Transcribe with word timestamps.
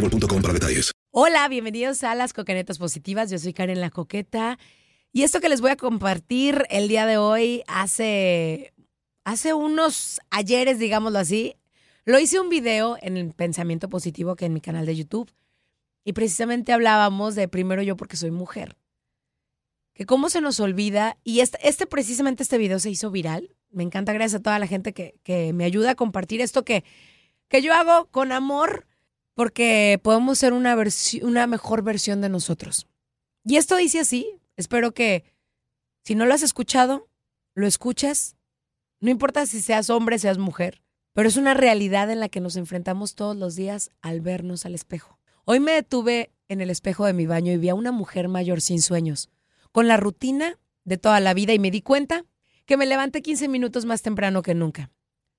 para 0.00 0.52
detalles. 0.52 0.92
Hola, 1.10 1.48
bienvenidos 1.48 2.04
a 2.04 2.14
las 2.14 2.32
Coquenetas 2.34 2.78
Positivas. 2.78 3.30
Yo 3.30 3.38
soy 3.38 3.52
Karen 3.52 3.80
La 3.80 3.90
Coqueta. 3.90 4.58
Y 5.12 5.22
esto 5.22 5.40
que 5.40 5.48
les 5.48 5.62
voy 5.62 5.70
a 5.70 5.76
compartir 5.76 6.64
el 6.68 6.88
día 6.88 7.06
de 7.06 7.16
hoy, 7.16 7.62
hace, 7.66 8.74
hace 9.24 9.54
unos 9.54 10.20
ayeres, 10.30 10.78
digámoslo 10.78 11.18
así, 11.18 11.56
lo 12.04 12.18
hice 12.18 12.38
un 12.38 12.50
video 12.50 12.98
en 13.00 13.16
el 13.16 13.32
Pensamiento 13.32 13.88
Positivo 13.88 14.36
que 14.36 14.44
en 14.44 14.52
mi 14.52 14.60
canal 14.60 14.84
de 14.84 14.96
YouTube. 14.96 15.32
Y 16.04 16.12
precisamente 16.12 16.72
hablábamos 16.72 17.34
de 17.34 17.48
primero 17.48 17.82
yo 17.82 17.96
porque 17.96 18.16
soy 18.16 18.30
mujer. 18.30 18.76
Que 19.94 20.04
cómo 20.04 20.28
se 20.28 20.42
nos 20.42 20.60
olvida. 20.60 21.16
Y 21.24 21.40
este, 21.40 21.58
este 21.66 21.86
precisamente 21.86 22.42
este 22.42 22.58
video 22.58 22.78
se 22.78 22.90
hizo 22.90 23.10
viral. 23.10 23.56
Me 23.70 23.82
encanta, 23.82 24.12
gracias 24.12 24.40
a 24.40 24.42
toda 24.42 24.58
la 24.58 24.66
gente 24.66 24.92
que, 24.92 25.18
que 25.22 25.54
me 25.54 25.64
ayuda 25.64 25.92
a 25.92 25.94
compartir 25.94 26.42
esto 26.42 26.64
que, 26.64 26.84
que 27.48 27.62
yo 27.62 27.72
hago 27.72 28.06
con 28.10 28.30
amor 28.30 28.85
porque 29.36 30.00
podemos 30.02 30.38
ser 30.38 30.54
una, 30.54 30.74
una 31.22 31.46
mejor 31.46 31.82
versión 31.82 32.22
de 32.22 32.30
nosotros. 32.30 32.86
Y 33.44 33.56
esto 33.56 33.76
dice 33.76 34.00
así, 34.00 34.40
espero 34.56 34.92
que 34.92 35.24
si 36.02 36.14
no 36.14 36.24
lo 36.24 36.32
has 36.32 36.42
escuchado, 36.42 37.06
lo 37.54 37.66
escuches, 37.66 38.34
no 38.98 39.10
importa 39.10 39.44
si 39.44 39.60
seas 39.60 39.90
hombre, 39.90 40.18
seas 40.18 40.38
mujer, 40.38 40.80
pero 41.12 41.28
es 41.28 41.36
una 41.36 41.52
realidad 41.52 42.10
en 42.10 42.18
la 42.18 42.30
que 42.30 42.40
nos 42.40 42.56
enfrentamos 42.56 43.14
todos 43.14 43.36
los 43.36 43.56
días 43.56 43.90
al 44.00 44.22
vernos 44.22 44.64
al 44.64 44.74
espejo. 44.74 45.18
Hoy 45.44 45.60
me 45.60 45.72
detuve 45.72 46.30
en 46.48 46.62
el 46.62 46.70
espejo 46.70 47.04
de 47.04 47.12
mi 47.12 47.26
baño 47.26 47.52
y 47.52 47.58
vi 47.58 47.68
a 47.68 47.74
una 47.74 47.92
mujer 47.92 48.28
mayor 48.28 48.62
sin 48.62 48.80
sueños, 48.80 49.28
con 49.70 49.86
la 49.86 49.98
rutina 49.98 50.58
de 50.84 50.96
toda 50.96 51.20
la 51.20 51.34
vida 51.34 51.52
y 51.52 51.58
me 51.58 51.70
di 51.70 51.82
cuenta 51.82 52.24
que 52.64 52.78
me 52.78 52.86
levanté 52.86 53.20
15 53.20 53.48
minutos 53.48 53.84
más 53.84 54.00
temprano 54.00 54.40
que 54.40 54.54
nunca. 54.54 54.90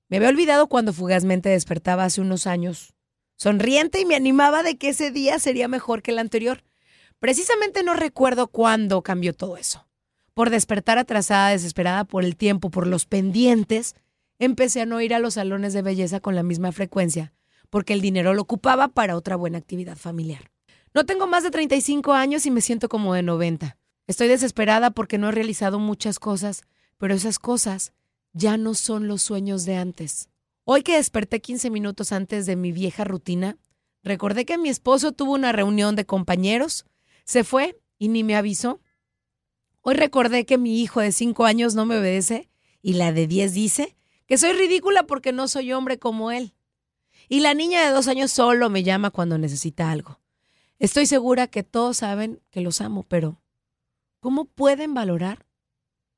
Me 0.08 0.18
había 0.18 0.30
olvidado 0.30 0.68
cuando 0.68 0.94
fugazmente 0.94 1.50
despertaba 1.50 2.06
hace 2.06 2.22
unos 2.22 2.46
años 2.46 2.94
sonriente 3.38 4.02
y 4.02 4.06
me 4.06 4.16
animaba 4.16 4.64
de 4.64 4.78
que 4.78 4.90
ese 4.90 5.12
día 5.12 5.40
sería 5.40 5.68
mejor 5.68 6.02
que 6.02 6.12
el 6.12 6.20
anterior. 6.20 6.64
Precisamente 7.20 7.84
no 7.84 7.94
recuerdo 7.94 8.48
cuándo 8.48 9.02
cambió 9.02 9.34
todo 9.34 9.56
eso. 9.58 9.88
Por 10.34 10.50
despertar 10.50 10.98
atrasada, 10.98 11.50
desesperada 11.50 12.04
por 12.04 12.24
el 12.24 12.36
tiempo, 12.36 12.70
por 12.70 12.86
los 12.86 13.06
pendientes, 13.06 13.96
empecé 14.40 14.82
a 14.82 14.86
no 14.86 15.02
ir 15.02 15.14
a 15.14 15.20
los 15.20 15.36
salones 15.36 15.74
de 15.74 15.82
belleza 15.82 16.20
con 16.20 16.36
la 16.36 16.44
misma 16.44 16.72
frecuencia, 16.72 17.34
porque 17.70 17.94
el 17.94 18.02
dinero 18.02 18.34
lo 18.34 18.44
ocupaba 18.44 18.90
para 18.90 19.16
otra 19.16 19.36
buena 19.36 19.58
actividad 19.58 19.98
familiar. 19.98 20.52
No 20.94 21.06
tengo 21.06 21.28
más 21.28 21.44
de 21.44 21.52
35 21.52 22.14
años 22.14 22.46
y 22.46 22.52
me 22.52 22.62
siento 22.62 22.90
como 22.90 23.14
de 23.14 23.24
90. 23.24 23.78
Estoy 24.08 24.28
desesperada 24.28 24.92
porque 24.92 25.18
no 25.18 25.30
he 25.30 25.32
realizado 25.32 25.80
muchas 25.80 26.20
cosas, 26.20 26.64
pero 26.98 27.14
esas 27.14 27.40
cosas 27.40 27.94
ya 28.34 28.58
no 28.58 28.74
son 28.74 29.08
los 29.08 29.22
sueños 29.22 29.66
de 29.66 29.76
antes. 29.76 30.30
Hoy 30.70 30.84
que 30.84 30.98
desperté 30.98 31.40
15 31.40 31.70
minutos 31.70 32.12
antes 32.12 32.46
de 32.46 32.58
mi 32.58 32.74
vieja 32.74 33.06
rutina, 33.06 33.58
recordé 34.04 34.44
que 34.46 34.58
mi 34.58 34.68
esposo 34.68 35.14
tuvo 35.14 35.32
una 35.32 35.54
reunión 35.54 35.96
de 35.96 36.06
compañeros, 36.06 36.86
se 37.24 37.46
fue 37.46 37.80
y 37.98 38.10
ni 38.10 38.26
me 38.26 38.36
avisó. 38.36 38.82
Hoy 39.80 39.96
recordé 39.96 40.46
que 40.46 40.58
mi 40.58 40.82
hijo 40.82 41.00
de 41.00 41.14
5 41.14 41.46
años 41.46 41.74
no 41.74 41.86
me 41.86 41.98
obedece 41.98 42.50
y 42.82 42.96
la 42.96 43.14
de 43.14 43.28
10 43.28 43.54
dice 43.54 43.96
que 44.26 44.38
soy 44.38 44.52
ridícula 44.52 45.04
porque 45.04 45.32
no 45.32 45.48
soy 45.48 45.72
hombre 45.72 46.00
como 46.00 46.32
él. 46.32 46.54
Y 47.30 47.40
la 47.40 47.54
niña 47.54 47.86
de 47.86 47.94
2 47.94 48.06
años 48.10 48.34
solo 48.34 48.70
me 48.70 48.84
llama 48.84 49.10
cuando 49.10 49.38
necesita 49.38 49.90
algo. 49.90 50.20
Estoy 50.80 51.06
segura 51.06 51.48
que 51.48 51.64
todos 51.64 51.96
saben 51.96 52.42
que 52.52 52.60
los 52.60 52.82
amo, 52.82 53.04
pero 53.04 53.42
¿cómo 54.20 54.44
pueden 54.44 54.94
valorar 54.94 55.46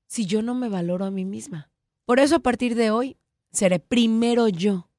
si 0.08 0.26
yo 0.26 0.42
no 0.42 0.56
me 0.56 0.70
valoro 0.70 1.06
a 1.06 1.12
mí 1.12 1.24
misma? 1.24 1.70
Por 2.06 2.20
eso 2.20 2.38
a 2.38 2.40
partir 2.40 2.74
de 2.74 2.90
hoy 2.90 3.20
seré 3.52 3.80
primero 3.80 4.48
yo 4.48 4.90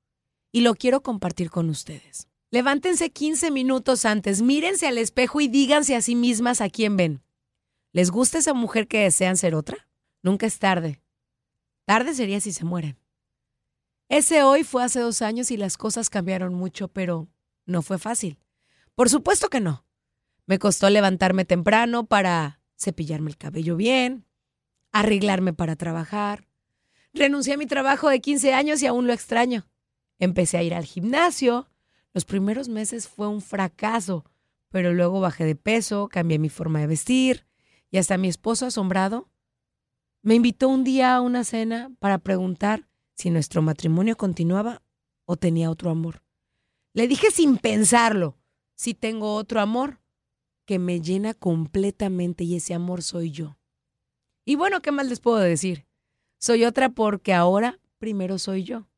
y 0.53 0.61
lo 0.61 0.75
quiero 0.75 1.03
compartir 1.03 1.51
con 1.51 1.71
ustedes. 1.71 2.29
Levántense 2.51 3.11
15 3.11 3.51
minutos 3.51 4.05
antes, 4.05 4.43
mírense 4.43 4.89
al 4.89 4.99
espejo 4.99 5.41
y 5.41 5.49
díganse 5.49 5.95
a 5.95 6.03
sí 6.03 6.17
mismas 6.17 6.61
a 6.61 6.69
quién 6.69 6.97
ven. 6.97 7.23
¿Les 7.93 8.11
gusta 8.11 8.39
esa 8.39 8.55
mujer 8.55 8.89
que 8.89 9.03
desean 9.03 9.37
ser 9.37 9.55
otra? 9.55 9.89
Nunca 10.23 10.47
es 10.47 10.59
tarde. 10.59 11.01
Tarde 11.87 12.15
sería 12.15 12.41
si 12.41 12.53
se 12.53 12.65
mueren. 12.65 12.99
Ese 14.09 14.43
hoy 14.43 14.65
fue 14.65 14.83
hace 14.83 14.99
dos 15.01 15.23
años 15.23 15.53
y 15.53 15.57
las 15.57 15.77
cosas 15.77 16.11
cambiaron 16.11 16.55
mucho, 16.55 16.89
pero 16.89 17.29
no 17.67 17.83
fue 17.83 17.99
fácil. 17.99 18.39
Por 18.97 19.09
supuesto 19.09 19.49
que 19.49 19.61
no. 19.61 19.85
Me 20.47 20.59
costó 20.59 20.91
levantarme 20.91 21.45
temprano 21.45 22.07
para 22.07 22.61
cepillarme 22.77 23.31
el 23.31 23.37
cabello 23.37 23.77
bien, 23.77 24.27
arreglarme 24.91 25.53
para 25.53 25.77
trabajar, 25.77 26.49
Renuncié 27.13 27.55
a 27.55 27.57
mi 27.57 27.67
trabajo 27.67 28.09
de 28.09 28.21
15 28.21 28.55
años 28.55 28.83
y 28.83 28.87
aún 28.87 29.07
lo 29.07 29.13
extraño. 29.13 29.67
Empecé 30.19 30.59
a 30.59 30.63
ir 30.63 30.75
al 30.75 30.85
gimnasio. 30.85 31.69
Los 32.13 32.25
primeros 32.25 32.69
meses 32.69 33.09
fue 33.09 33.29
un 33.29 33.41
fracaso, 33.41 34.25
pero 34.69 34.93
luego 34.93 35.21
bajé 35.21 35.45
de 35.45 35.57
peso, 35.57 36.09
cambié 36.09 36.39
mi 36.39 36.49
forma 36.49 36.81
de 36.81 36.87
vestir 36.87 37.47
y 37.91 37.99
hasta 37.99 38.19
mi 38.19 38.29
esposo 38.29 38.67
asombrado 38.67 39.29
me 40.23 40.35
invitó 40.35 40.69
un 40.69 40.85
día 40.85 41.15
a 41.17 41.21
una 41.23 41.45
cena 41.45 41.91
para 41.99 42.19
preguntar 42.19 42.89
si 43.15 43.31
nuestro 43.31 43.63
matrimonio 43.63 44.17
continuaba 44.17 44.83
o 45.25 45.37
tenía 45.37 45.71
otro 45.71 45.91
amor. 45.91 46.23
Le 46.93 47.09
dije 47.09 47.31
sin 47.31 47.57
pensarlo, 47.57 48.37
si 48.75 48.93
tengo 48.93 49.35
otro 49.35 49.61
amor 49.61 50.01
que 50.67 50.79
me 50.79 51.01
llena 51.01 51.33
completamente 51.33 52.45
y 52.45 52.57
ese 52.57 52.75
amor 52.75 53.03
soy 53.03 53.31
yo. 53.31 53.57
Y 54.45 54.57
bueno, 54.57 54.83
¿qué 54.83 54.93
más 54.93 55.07
les 55.07 55.21
puedo 55.21 55.39
decir? 55.39 55.87
Soy 56.41 56.65
otra 56.65 56.89
porque 56.89 57.35
ahora 57.35 57.79
primero 57.99 58.39
soy 58.39 58.65
yo. 58.65 58.89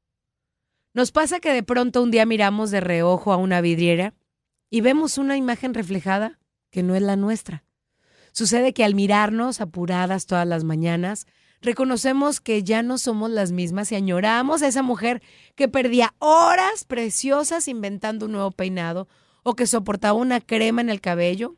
Nos 0.94 1.10
pasa 1.10 1.40
que 1.40 1.52
de 1.52 1.64
pronto 1.64 2.00
un 2.00 2.12
día 2.12 2.24
miramos 2.24 2.70
de 2.70 2.80
reojo 2.80 3.32
a 3.32 3.36
una 3.36 3.60
vidriera 3.60 4.14
y 4.70 4.80
vemos 4.80 5.18
una 5.18 5.36
imagen 5.36 5.74
reflejada 5.74 6.38
que 6.70 6.84
no 6.84 6.94
es 6.94 7.02
la 7.02 7.16
nuestra. 7.16 7.64
Sucede 8.30 8.72
que 8.72 8.84
al 8.84 8.94
mirarnos 8.94 9.60
apuradas 9.60 10.26
todas 10.26 10.46
las 10.46 10.62
mañanas, 10.62 11.26
reconocemos 11.60 12.40
que 12.40 12.62
ya 12.62 12.84
no 12.84 12.96
somos 12.96 13.28
las 13.28 13.50
mismas 13.50 13.90
y 13.90 13.96
añoramos 13.96 14.62
a 14.62 14.68
esa 14.68 14.82
mujer 14.82 15.20
que 15.56 15.66
perdía 15.66 16.14
horas 16.20 16.84
preciosas 16.84 17.66
inventando 17.66 18.26
un 18.26 18.32
nuevo 18.32 18.52
peinado 18.52 19.08
o 19.42 19.56
que 19.56 19.66
soportaba 19.66 20.16
una 20.16 20.40
crema 20.40 20.80
en 20.80 20.90
el 20.90 21.00
cabello 21.00 21.56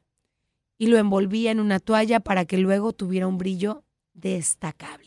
y 0.79 0.87
lo 0.87 0.97
envolvía 0.97 1.51
en 1.51 1.61
una 1.61 1.79
toalla 1.79 2.21
para 2.21 2.47
que 2.47 2.57
luego 2.57 2.95
tuviera 2.95 3.27
un 3.27 3.37
brillo 3.37 3.85
destacable. 4.15 5.04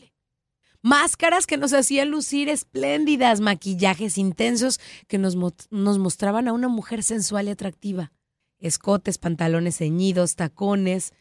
Máscaras 0.82 1.46
que 1.46 1.56
nos 1.56 1.72
hacían 1.72 2.10
lucir 2.10 2.48
espléndidas, 2.48 3.40
maquillajes 3.40 4.16
intensos 4.16 4.80
que 5.08 5.18
nos, 5.18 5.36
nos 5.70 5.98
mostraban 5.98 6.46
a 6.48 6.52
una 6.52 6.68
mujer 6.68 7.02
sensual 7.02 7.48
y 7.48 7.50
atractiva, 7.50 8.12
escotes, 8.58 9.18
pantalones 9.18 9.78
ceñidos, 9.78 10.36
tacones, 10.36 11.12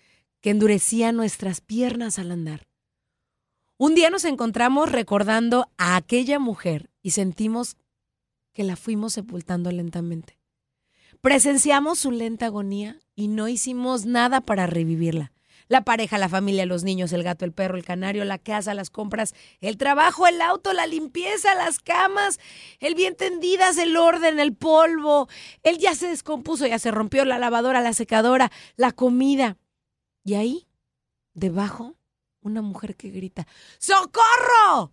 que 0.41 0.51
endurecían 0.51 1.15
nuestras 1.15 1.61
piernas 1.61 2.19
al 2.19 2.31
andar. 2.31 2.67
Un 3.77 3.95
día 3.95 4.09
nos 4.09 4.25
encontramos 4.25 4.91
recordando 4.91 5.69
a 5.77 5.95
aquella 5.95 6.39
mujer 6.39 6.89
y 7.01 7.11
sentimos 7.11 7.77
que 8.53 8.63
la 8.63 8.75
fuimos 8.75 9.13
sepultando 9.13 9.71
lentamente. 9.71 10.39
Presenciamos 11.21 11.99
su 11.99 12.11
lenta 12.11 12.47
agonía 12.47 12.99
y 13.15 13.27
no 13.27 13.47
hicimos 13.47 14.05
nada 14.05 14.41
para 14.41 14.67
revivirla. 14.67 15.31
La 15.67 15.83
pareja, 15.83 16.17
la 16.17 16.29
familia, 16.29 16.65
los 16.65 16.83
niños, 16.83 17.11
el 17.13 17.23
gato, 17.23 17.45
el 17.45 17.51
perro, 17.51 17.77
el 17.77 17.83
canario, 17.83 18.23
la 18.25 18.37
casa, 18.37 18.73
las 18.73 18.89
compras, 18.89 19.33
el 19.59 19.77
trabajo, 19.77 20.27
el 20.27 20.41
auto, 20.41 20.73
la 20.73 20.87
limpieza, 20.87 21.55
las 21.55 21.79
camas, 21.79 22.39
el 22.79 22.95
bien 22.95 23.15
tendidas, 23.15 23.77
el 23.77 23.97
orden, 23.97 24.39
el 24.39 24.55
polvo. 24.55 25.27
Él 25.63 25.77
ya 25.77 25.95
se 25.95 26.07
descompuso, 26.07 26.67
ya 26.67 26.79
se 26.79 26.91
rompió 26.91 27.25
la 27.25 27.39
lavadora, 27.39 27.81
la 27.81 27.93
secadora, 27.93 28.51
la 28.75 28.91
comida. 28.91 29.57
Y 30.23 30.35
ahí, 30.35 30.67
debajo, 31.33 31.95
una 32.41 32.61
mujer 32.61 32.95
que 32.95 33.09
grita, 33.09 33.47
¡Socorro! 33.77 34.91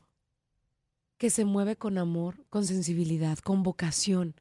Que 1.19 1.31
se 1.31 1.45
mueve 1.45 1.77
con 1.77 1.97
amor, 1.99 2.45
con 2.51 2.67
sensibilidad, 2.67 3.39
con 3.39 3.63
vocación, 3.63 4.35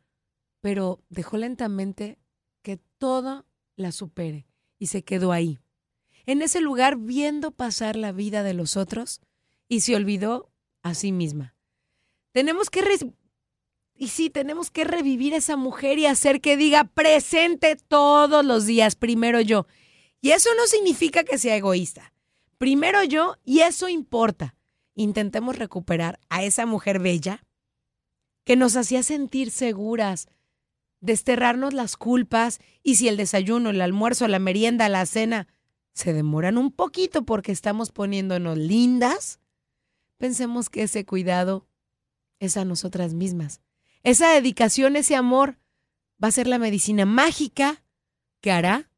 pero 0.60 1.02
dejó 1.10 1.38
lentamente 1.38 2.18
que 2.62 2.78
todo 2.98 3.46
la 3.76 3.92
supere 3.92 4.48
y 4.80 4.88
se 4.88 5.04
quedó 5.04 5.32
ahí, 5.32 5.60
en 6.26 6.42
ese 6.42 6.62
lugar 6.62 6.98
viendo 6.98 7.52
pasar 7.52 7.96
la 7.96 8.12
vida 8.12 8.44
de 8.44 8.54
los 8.54 8.78
otros 8.78 9.22
y 9.68 9.82
se 9.82 9.96
olvidó 9.96 10.50
a 10.82 10.94
sí 10.94 11.12
misma. 11.12 11.56
Tenemos 12.32 12.70
que 12.70 12.82
y 13.96 14.08
sí, 14.08 14.30
tenemos 14.30 14.72
que 14.72 14.84
revivir 14.84 15.34
a 15.34 15.38
esa 15.38 15.56
mujer 15.56 16.00
y 16.00 16.08
hacer 16.08 16.42
que 16.42 16.58
diga 16.58 16.86
presente 16.86 17.76
todos 17.76 18.44
los 18.44 18.66
días, 18.66 18.96
primero 18.96 19.40
yo. 19.40 19.68
Y 20.20 20.32
eso 20.32 20.50
no 20.58 20.66
significa 20.68 21.24
que 21.24 21.38
sea 21.38 21.56
egoísta. 21.56 22.14
Primero 22.58 23.04
yo, 23.04 23.36
y 23.44 23.60
eso 23.60 23.90
importa. 23.90 24.56
Intentemos 24.96 25.58
recuperar 25.58 26.20
a 26.30 26.44
esa 26.44 26.66
mujer 26.66 27.00
bella 27.00 27.44
que 28.44 28.56
nos 28.56 28.76
hacía 28.76 29.04
sentir 29.04 29.52
seguras, 29.52 30.28
desterrarnos 31.00 31.74
las 31.74 31.98
culpas 31.98 32.60
y 32.82 32.96
si 32.96 33.08
el 33.08 33.18
desayuno, 33.18 33.70
el 33.70 33.82
almuerzo, 33.82 34.28
la 34.28 34.40
merienda, 34.40 34.90
la 34.90 35.06
cena 35.06 35.48
se 35.94 36.14
demoran 36.14 36.58
un 36.58 36.72
poquito 36.72 37.24
porque 37.24 37.52
estamos 37.52 37.92
poniéndonos 37.92 38.58
lindas, 38.58 39.40
pensemos 40.18 40.70
que 40.70 40.84
ese 40.84 41.06
cuidado 41.06 41.68
es 42.40 42.58
a 42.58 42.66
nosotras 42.66 43.14
mismas. 43.14 43.62
Esa 44.04 44.32
dedicación, 44.32 44.96
ese 44.96 45.16
amor 45.16 45.58
va 46.22 46.28
a 46.28 46.32
ser 46.32 46.48
la 46.48 46.60
medicina 46.60 47.06
mágica 47.06 47.84
que 48.42 48.52
hará 48.52 48.90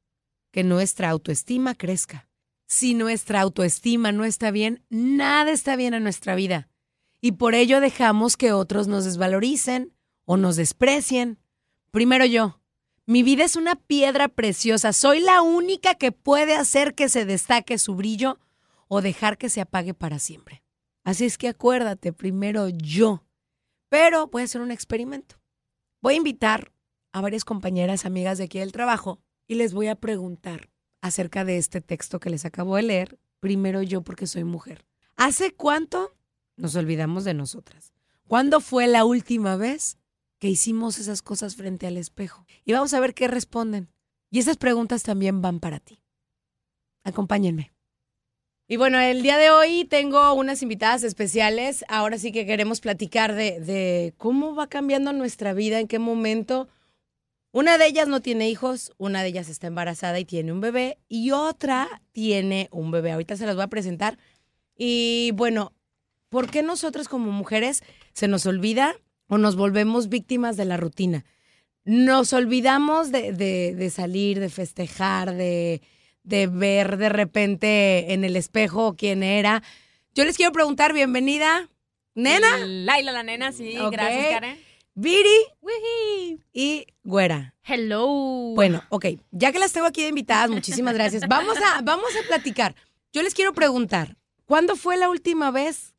que 0.52 0.64
nuestra 0.64 1.10
autoestima 1.10 1.76
crezca. 1.76 2.28
Si 2.66 2.96
nuestra 2.96 3.42
autoestima 3.42 4.12
no 4.12 4.26
está 4.26 4.50
bien, 4.52 4.84
nada 4.90 5.52
está 5.52 5.76
bien 5.76 5.94
en 5.94 6.04
nuestra 6.04 6.34
vida. 6.34 6.70
Y 7.22 7.34
por 7.34 7.54
ello 7.54 7.82
dejamos 7.82 8.38
que 8.38 8.52
otros 8.52 8.88
nos 8.88 9.06
desvaloricen 9.06 9.94
o 10.24 10.38
nos 10.38 10.56
desprecien 10.56 11.40
Primero 11.96 12.26
yo. 12.26 12.60
Mi 13.08 13.22
vida 13.22 13.44
es 13.44 13.56
una 13.56 13.76
piedra 13.76 14.28
preciosa. 14.28 14.92
Soy 14.92 15.20
la 15.20 15.44
única 15.44 15.94
que 15.94 16.12
puede 16.12 16.56
hacer 16.56 16.96
que 16.96 17.08
se 17.08 17.26
destaque 17.26 17.78
su 17.78 17.94
brillo 17.94 18.40
o 18.88 19.02
dejar 19.02 19.38
que 19.38 19.50
se 19.50 19.62
apague 19.62 19.94
para 19.94 20.18
siempre. 20.18 20.64
Así 21.04 21.26
es 21.26 21.38
que 21.38 21.48
acuérdate, 21.48 22.14
primero 22.14 22.68
yo. 22.70 23.24
Pero 23.90 24.26
voy 24.28 24.42
a 24.42 24.46
hacer 24.46 24.62
un 24.62 24.72
experimento. 24.72 25.36
Voy 26.02 26.16
a 26.16 26.18
invitar 26.18 26.72
a 27.12 27.22
varias 27.22 27.46
compañeras, 27.46 28.06
amigas 28.06 28.40
de 28.40 28.46
aquí 28.46 28.58
del 28.58 28.72
trabajo, 28.72 29.20
y 29.48 29.54
les 29.56 29.74
voy 29.74 29.88
a 29.88 29.96
preguntar 29.96 30.72
acerca 31.02 31.46
de 31.46 31.58
este 31.58 31.82
texto 31.82 32.20
que 32.20 32.32
les 32.32 32.44
acabo 32.44 32.76
de 32.76 32.82
leer. 32.82 33.20
Primero 33.40 33.84
yo, 33.84 34.02
porque 34.02 34.26
soy 34.26 34.44
mujer. 34.44 34.84
¿Hace 35.16 35.54
cuánto 35.54 36.16
nos 36.58 36.76
olvidamos 36.76 37.24
de 37.24 37.36
nosotras? 37.36 37.94
¿Cuándo 38.28 38.62
fue 38.62 38.88
la 38.88 39.06
última 39.06 39.58
vez 39.58 40.00
que 40.40 40.50
hicimos 40.50 41.00
esas 41.00 41.22
cosas 41.22 41.56
frente 41.56 41.88
al 41.88 41.98
espejo. 41.98 42.46
Y 42.66 42.74
vamos 42.74 42.94
a 42.94 43.00
ver 43.00 43.14
qué 43.14 43.28
responden. 43.28 43.90
Y 44.30 44.40
esas 44.40 44.58
preguntas 44.58 45.04
también 45.04 45.42
van 45.42 45.60
para 45.60 45.80
ti. 45.80 46.02
Acompáñenme. 47.04 47.72
Y 48.68 48.78
bueno, 48.78 49.00
el 49.00 49.22
día 49.22 49.38
de 49.38 49.52
hoy 49.52 49.86
tengo 49.86 50.34
unas 50.34 50.64
invitadas 50.64 51.04
especiales. 51.04 51.86
Ahora 51.88 52.18
sí 52.18 52.32
que 52.32 52.48
queremos 52.48 52.82
platicar 52.82 53.36
de, 53.36 53.60
de 53.60 54.16
cómo 54.18 54.56
va 54.56 54.68
cambiando 54.68 55.14
nuestra 55.14 55.54
vida, 55.54 55.80
en 55.80 55.88
qué 55.88 56.00
momento. 56.00 56.68
Una 57.52 57.78
de 57.78 57.86
ellas 57.86 58.08
no 58.08 58.22
tiene 58.22 58.50
hijos, 58.50 58.92
una 58.98 59.22
de 59.22 59.30
ellas 59.30 59.48
está 59.48 59.68
embarazada 59.68 60.20
y 60.20 60.26
tiene 60.26 60.52
un 60.52 60.60
bebé, 60.60 60.98
y 61.08 61.32
otra 61.32 62.02
tiene 62.12 62.68
un 62.72 62.92
bebé. 62.92 63.12
Ahorita 63.12 63.38
se 63.38 63.46
las 63.46 63.56
voy 63.56 63.64
a 63.64 63.70
presentar. 63.70 64.18
Y 64.76 65.32
bueno, 65.36 65.72
¿por 66.28 66.50
qué 66.50 66.64
nosotras 66.64 67.08
como 67.08 67.32
mujeres 67.32 67.84
se 68.14 68.28
nos 68.28 68.46
olvida 68.46 68.96
o 69.28 69.38
nos 69.38 69.56
volvemos 69.56 70.10
víctimas 70.10 70.58
de 70.58 70.66
la 70.66 70.78
rutina. 70.78 71.26
Nos 71.84 72.34
olvidamos 72.34 73.12
de, 73.12 73.92
salir, 73.94 74.40
de 74.40 74.50
festejar, 74.50 75.36
de, 75.36 75.82
ver 76.24 76.98
de 76.98 77.10
repente 77.10 78.14
en 78.14 78.24
el 78.24 78.36
espejo 78.36 78.96
quién 78.98 79.22
era. 79.22 79.62
Yo 80.16 80.26
les 80.26 80.38
quiero 80.38 80.52
preguntar, 80.52 80.94
bienvenida, 80.94 81.70
nena. 82.16 82.58
Laila 82.58 83.12
la 83.12 83.24
nena, 83.24 83.52
sí, 83.52 83.76
gracias 83.92 84.30
Karen. 84.32 84.66
Viri 84.96 85.28
y 86.54 86.88
Güera. 87.04 87.54
Hello. 87.64 88.08
Bueno, 88.56 88.82
ok, 88.90 89.08
ya 89.32 89.52
que 89.52 89.60
las 89.60 89.74
tengo 89.74 89.88
aquí 89.88 90.02
de 90.02 90.10
invitadas, 90.10 90.50
muchísimas 90.50 90.94
gracias. 90.94 91.24
Vamos 91.28 91.58
a, 91.58 91.82
vamos 91.82 92.10
a 92.16 92.28
platicar. 92.28 92.76
Yo 93.12 93.22
les 93.22 93.34
quiero 93.34 93.54
preguntar, 93.54 94.18
¿cuándo 94.46 94.76
fue 94.76 94.98
la 94.98 95.10
última 95.10 95.52
vez 95.52 95.94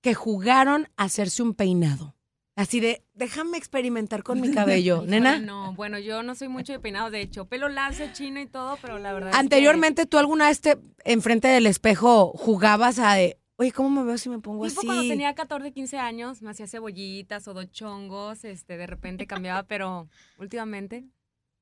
que 0.00 0.14
jugaron 0.14 0.88
a 0.96 1.04
hacerse 1.04 1.42
un 1.42 1.54
peinado? 1.54 2.16
Así 2.54 2.80
de, 2.80 3.02
déjame 3.14 3.56
experimentar 3.56 4.22
con 4.22 4.40
mi 4.40 4.50
cabello, 4.52 5.04
nena. 5.06 5.38
No, 5.38 5.72
bueno, 5.74 5.98
yo 5.98 6.22
no 6.22 6.34
soy 6.34 6.48
mucho 6.48 6.72
de 6.72 6.80
peinado, 6.80 7.10
de 7.10 7.20
hecho, 7.20 7.46
pelo 7.46 7.68
lazo, 7.68 8.04
chino 8.12 8.40
y 8.40 8.46
todo, 8.46 8.78
pero 8.82 8.98
la 8.98 9.12
verdad. 9.12 9.32
Anteriormente, 9.34 10.06
¿tú 10.06 10.18
alguna 10.18 10.48
vez 10.48 10.60
te, 10.60 10.78
enfrente 11.04 11.48
del 11.48 11.66
espejo 11.66 12.32
jugabas 12.36 12.98
a 12.98 13.14
de, 13.14 13.38
oye, 13.56 13.72
¿cómo 13.72 13.88
me 13.88 14.04
veo 14.04 14.18
si 14.18 14.28
me 14.28 14.38
pongo 14.38 14.66
así? 14.66 14.86
Cuando 14.86 15.02
tenía 15.02 15.34
14, 15.34 15.72
15 15.72 15.98
años, 15.98 16.42
me 16.42 16.50
hacía 16.50 16.66
cebollitas 16.66 17.48
o 17.48 17.54
dos 17.54 17.70
chongos, 17.70 18.44
este, 18.44 18.76
de 18.76 18.86
repente 18.86 19.26
cambiaba, 19.26 19.62
pero 19.68 20.08
últimamente, 20.38 21.04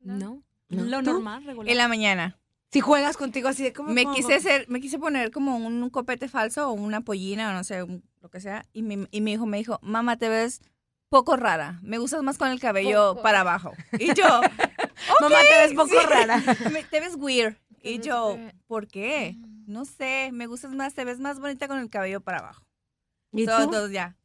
no. 0.00 0.42
Lo 0.68 1.02
normal, 1.02 1.44
regular. 1.44 1.70
En 1.70 1.78
la 1.78 1.88
mañana. 1.88 2.36
Si 2.72 2.78
juegas 2.78 3.16
contigo 3.16 3.48
así 3.48 3.64
de 3.64 3.72
cómo 3.72 3.90
me 3.90 4.06
quise 4.14 4.34
hacer, 4.34 4.66
me 4.68 4.80
quise 4.80 5.00
poner 5.00 5.32
como 5.32 5.56
un, 5.56 5.90
copete 5.90 6.28
falso 6.28 6.70
o 6.70 6.72
una 6.72 7.00
pollina 7.00 7.50
o 7.50 7.52
no 7.52 7.64
sé, 7.64 7.84
lo 8.20 8.28
que 8.30 8.40
sea, 8.40 8.64
y 8.72 8.82
mi, 8.82 9.08
y 9.10 9.20
mi 9.20 9.32
hijo 9.32 9.44
me 9.44 9.56
dijo, 9.56 9.80
mamá, 9.82 10.16
te 10.16 10.28
ves 10.28 10.60
poco 11.10 11.36
rara. 11.36 11.78
Me 11.82 11.98
gustas 11.98 12.22
más 12.22 12.38
con 12.38 12.48
el 12.48 12.58
cabello 12.58 13.20
para 13.22 13.40
abajo. 13.40 13.72
Y 13.98 14.14
yo, 14.14 14.24
mamá, 15.20 15.36
te 15.42 15.66
ves 15.66 15.74
poco 15.74 16.00
rara. 16.08 16.42
te 16.90 17.00
ves 17.00 17.16
weird. 17.16 17.56
Y 17.82 18.00
yo, 18.00 18.38
¿por 18.66 18.88
qué? 18.88 19.36
No 19.66 19.84
sé, 19.84 20.30
me 20.32 20.46
gustas 20.46 20.72
más, 20.72 20.94
te 20.94 21.04
ves 21.04 21.18
más 21.18 21.38
bonita 21.38 21.68
con 21.68 21.78
el 21.78 21.90
cabello 21.90 22.20
para 22.20 22.38
abajo. 22.38 22.64
¿Y 23.32 23.44
Todos 23.46 23.90
ya. 23.90 24.16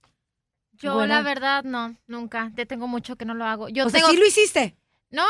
Yo, 0.74 1.06
la 1.06 1.22
verdad, 1.22 1.64
no, 1.64 1.96
nunca. 2.08 2.52
Te 2.56 2.66
tengo 2.66 2.88
mucho 2.88 3.16
que 3.16 3.26
no 3.26 3.34
lo 3.34 3.46
hago. 3.46 3.70
Yo 3.70 3.86
o 3.86 3.90
tengo... 3.90 4.10
sí 4.10 4.18
lo 4.18 4.26
hiciste. 4.26 4.78
No, 5.12 5.24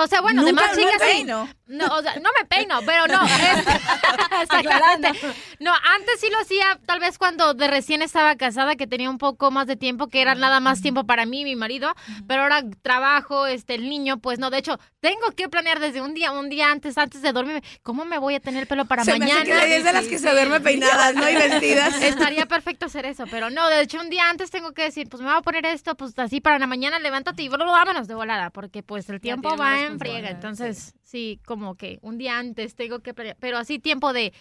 o 0.00 0.06
sea, 0.06 0.20
bueno, 0.20 0.44
de 0.44 0.52
más 0.52 0.76
chicas 0.76 1.02
sí. 1.10 1.24
No, 1.24 1.86
o 1.86 2.02
sea, 2.02 2.16
no 2.16 2.30
me 2.38 2.44
peino, 2.48 2.80
pero 2.84 3.06
no. 3.06 3.20
No, 5.58 5.72
antes 5.72 6.20
sí 6.20 6.28
lo 6.30 6.38
hacía, 6.38 6.78
tal 6.86 7.00
vez 7.00 7.18
cuando 7.18 7.54
de 7.54 7.66
recién 7.66 8.02
estaba 8.02 8.36
casada, 8.36 8.76
que 8.76 8.86
tenía 8.86 9.10
un 9.10 9.18
poco 9.18 9.50
más 9.50 9.66
de 9.66 9.76
tiempo, 9.76 10.08
que 10.08 10.20
era 10.20 10.34
nada 10.34 10.60
más 10.60 10.82
tiempo 10.82 11.04
para 11.04 11.26
mí 11.26 11.40
y 11.40 11.44
mi 11.44 11.56
marido, 11.56 11.94
pero 12.28 12.42
ahora 12.42 12.62
trabajo, 12.82 13.46
este, 13.46 13.74
el 13.74 13.88
niño, 13.88 14.18
pues 14.18 14.38
no, 14.38 14.50
de 14.50 14.58
hecho, 14.58 14.78
tengo 15.00 15.30
que 15.34 15.48
planear 15.48 15.80
desde 15.80 16.02
un 16.02 16.14
día, 16.14 16.32
un 16.32 16.48
día 16.48 16.70
antes, 16.70 16.98
antes 16.98 17.22
de 17.22 17.32
dormirme, 17.32 17.62
¿cómo 17.82 18.04
me 18.04 18.18
voy 18.18 18.34
a 18.34 18.40
tener 18.40 18.62
el 18.62 18.68
pelo 18.68 18.84
para 18.84 19.04
mañana? 19.04 19.44
Me 19.44 19.76
es 19.76 19.84
de 19.84 19.92
las 19.92 20.06
que 20.06 20.18
se 20.18 20.30
duerme 20.30 20.60
peinadas, 20.60 21.14
¿no? 21.14 21.28
Y 21.28 21.34
vestidas. 21.34 21.94
Estaría 22.02 22.46
perfecto 22.46 22.86
hacer 22.86 23.06
eso, 23.06 23.24
pero 23.30 23.50
no, 23.50 23.68
de 23.68 23.80
hecho, 23.80 24.00
un 24.00 24.10
día 24.10 24.28
antes 24.28 24.50
tengo 24.50 24.72
que 24.72 24.82
decir, 24.82 25.08
pues 25.08 25.22
me 25.22 25.28
voy 25.28 25.38
a 25.38 25.42
poner 25.42 25.66
esto, 25.66 25.96
pues 25.96 26.18
así 26.18 26.40
para 26.40 26.58
la 26.58 26.66
mañana, 26.66 26.98
levántate 26.98 27.42
y 27.42 27.48
vámonos 27.48 28.08
de 28.08 28.14
volada, 28.14 28.50
porque 28.50 28.82
pues 28.82 29.05
pues 29.06 29.14
el 29.16 29.20
tiempo 29.20 29.56
va 29.56 29.82
en 29.82 29.98
friega. 29.98 30.30
Entonces, 30.30 30.94
sí. 31.02 31.40
como 31.44 31.74
que 31.74 31.98
un 32.02 32.18
día 32.18 32.38
antes 32.38 32.74
tengo 32.74 33.00
que 33.00 33.14
pero 33.14 33.58
así 33.58 33.78
tiempo 33.78 34.12
de 34.12 34.32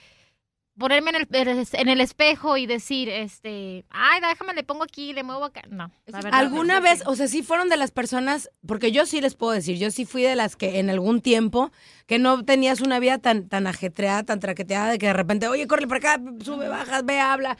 ponerme 0.77 1.11
en 1.11 1.15
el, 1.15 1.67
en 1.73 1.89
el 1.89 2.01
espejo 2.01 2.57
y 2.57 2.65
decir, 2.65 3.09
este, 3.09 3.85
ay, 3.89 4.21
déjame, 4.21 4.53
le 4.53 4.63
pongo 4.63 4.83
aquí, 4.83 5.13
le 5.13 5.23
muevo 5.23 5.45
acá. 5.45 5.61
No, 5.69 5.91
la 6.05 6.19
verdad, 6.19 6.39
¿Alguna 6.39 6.79
vez, 6.79 7.03
o 7.05 7.15
sea, 7.15 7.27
sí 7.27 7.43
fueron 7.43 7.69
de 7.69 7.77
las 7.77 7.91
personas, 7.91 8.49
porque 8.67 8.91
yo 8.91 9.05
sí 9.05 9.21
les 9.21 9.35
puedo 9.35 9.53
decir, 9.53 9.77
yo 9.77 9.89
sí 9.91 10.05
fui 10.05 10.23
de 10.23 10.35
las 10.35 10.55
que 10.55 10.79
en 10.79 10.89
algún 10.89 11.21
tiempo 11.21 11.71
que 12.07 12.19
no 12.19 12.43
tenías 12.43 12.81
una 12.81 12.99
vida 12.99 13.19
tan, 13.19 13.47
tan 13.47 13.67
ajetreada, 13.67 14.23
tan 14.23 14.39
traqueteada, 14.39 14.91
de 14.91 14.97
que 14.97 15.07
de 15.07 15.13
repente, 15.13 15.47
oye, 15.47 15.67
corre 15.67 15.87
para 15.87 16.15
acá, 16.15 16.23
sube, 16.43 16.67
bajas, 16.67 17.05
ve, 17.05 17.19
habla. 17.19 17.57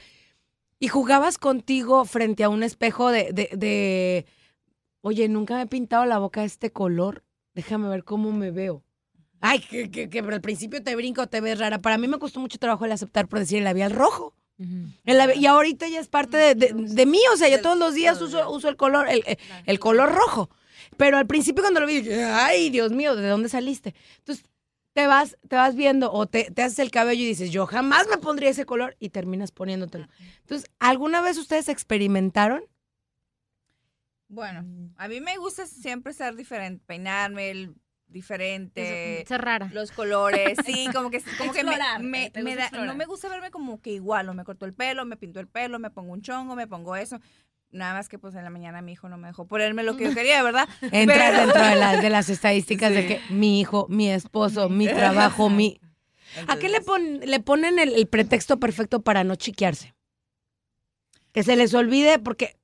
Y 0.78 0.90
jugabas 0.90 1.38
contigo 1.38 2.04
frente 2.04 2.44
a 2.44 2.50
un 2.50 2.64
espejo 2.64 3.10
de, 3.10 3.32
de, 3.32 3.50
de, 3.54 4.26
oye, 5.06 5.28
nunca 5.30 5.56
me 5.56 5.62
he 5.62 5.68
pintado 5.68 6.06
la 6.06 6.18
boca 6.18 6.42
de 6.42 6.48
este 6.48 6.72
color, 6.72 7.24
déjame 7.54 7.88
ver 7.90 8.04
cómo 8.04 8.32
me 8.32 8.50
veo. 8.52 8.84
Ay, 9.40 9.60
que, 9.60 9.92
que, 9.92 10.10
que 10.10 10.20
al 10.20 10.42
principio 10.42 10.82
te 10.82 10.96
brinco, 10.96 11.28
te 11.28 11.42
ves 11.42 11.60
rara. 11.60 11.80
Para 11.80 11.98
mí 12.00 12.08
me 12.08 12.18
costó 12.18 12.40
mucho 12.40 12.58
trabajo 12.58 12.86
el 12.86 12.92
aceptar 12.92 13.28
por 13.28 13.38
decir 13.40 13.60
el 13.60 13.64
labial 13.66 13.92
rojo. 13.92 14.34
El 15.04 15.18
labi- 15.20 15.36
y 15.38 15.46
ahorita 15.46 15.88
ya 15.90 16.00
es 16.00 16.08
parte 16.08 16.38
de, 16.38 16.56
de- 16.56 16.74
de 16.74 17.06
mí, 17.06 17.20
o 17.34 17.38
sea, 17.38 17.50
yo 17.50 17.62
todos 17.62 17.78
los 17.78 17.94
días 17.94 18.20
uso, 18.22 18.50
uso 18.50 18.70
el 18.70 18.78
color, 18.78 19.08
el, 19.10 19.22
el- 19.28 19.38
el 19.66 19.80
color 19.80 20.12
rojo. 20.12 20.50
Pero 20.98 21.18
al 21.18 21.28
principio 21.28 21.62
cuando 21.62 21.82
lo 21.82 21.86
vi, 21.88 22.02
dije, 22.02 22.24
ay, 22.24 22.70
Dios 22.72 22.92
mío, 22.92 23.16
¿de 23.16 23.28
dónde 23.28 23.50
saliste? 23.50 23.94
Entonces, 24.20 24.46
te 24.94 25.06
vas, 25.08 25.38
te 25.50 25.58
vas 25.58 25.76
viendo 25.76 26.12
o 26.12 26.26
te, 26.26 26.50
te 26.52 26.64
haces 26.64 26.80
el 26.80 26.90
cabello 26.90 27.22
y 27.22 27.28
dices, 27.28 27.52
yo 27.52 27.68
jamás 27.68 28.08
me 28.10 28.18
pondría 28.18 28.50
ese 28.50 28.66
color 28.66 28.96
y 29.00 29.10
terminas 29.10 29.52
poniéndotelo. 29.52 30.08
Entonces, 30.40 30.72
¿alguna 30.80 31.20
vez 31.22 31.38
ustedes 31.38 31.68
experimentaron? 31.70 32.64
Bueno, 34.27 34.65
a 34.98 35.08
mí 35.08 35.22
me 35.22 35.38
gusta 35.38 35.65
siempre 35.67 36.13
ser 36.13 36.36
diferente, 36.36 36.84
peinarme 36.86 37.51
el 37.51 37.75
diferente. 38.08 39.24
Ser 39.27 39.41
rara. 39.41 39.70
Los 39.74 39.91
colores, 39.91 40.58
sí, 40.65 40.88
como 40.94 41.10
que, 41.12 41.22
como 41.38 41.53
que 41.53 41.63
me, 41.63 41.77
da- 41.77 42.00
no 42.72 42.96
me 42.96 43.05
gusta 43.05 43.29
verme 43.29 43.51
como 43.51 43.82
que 43.82 43.91
igual, 43.91 44.29
o 44.29 44.34
me 44.34 44.44
corto 44.44 44.65
el 44.65 44.74
pelo, 44.74 45.05
me 45.05 45.17
pinto 45.17 45.39
el 45.39 45.48
pelo, 45.48 45.79
me 45.79 45.89
pongo 45.91 46.13
un 46.13 46.22
chongo, 46.22 46.55
me 46.55 46.67
pongo 46.67 46.96
eso. 46.96 47.20
Nada 47.72 47.94
más 47.94 48.08
que 48.10 48.17
pues 48.17 48.34
en 48.36 48.44
la 48.44 48.50
mañana 48.50 48.82
mi 48.82 48.94
hijo 48.94 49.10
no 49.10 49.17
me 49.17 49.27
dejó 49.27 49.48
ponerme 49.48 49.84
lo 49.84 49.98
que 49.98 50.05
yo 50.05 50.13
quería, 50.13 50.41
¿verdad? 50.44 50.67
Entras 50.91 51.32
Pero- 51.32 51.38
dentro 51.46 51.63
de, 51.63 51.75
las 51.79 52.01
de 52.01 52.10
las 52.10 52.29
estadísticas 52.29 52.91
de 52.94 53.05
que 53.08 53.22
mi 53.32 53.60
hijo, 53.60 53.86
mi 53.89 54.10
esposo, 54.10 54.70
mi 54.70 54.88
trabajo, 54.88 55.50
mi... 55.51 55.79
¿A 56.48 56.58
qué 56.58 56.67
le, 56.70 56.82
pon- 56.82 57.20
le 57.20 57.39
ponen 57.39 57.79
el, 57.79 57.94
el 57.94 58.08
pretexto 58.08 58.60
perfecto 58.60 59.01
para 59.01 59.24
no 59.24 59.36
chiquearse? 59.36 59.94
Que 61.32 61.44
se 61.44 61.55
les 61.55 61.74
olvide 61.74 62.17
porque 62.20 62.55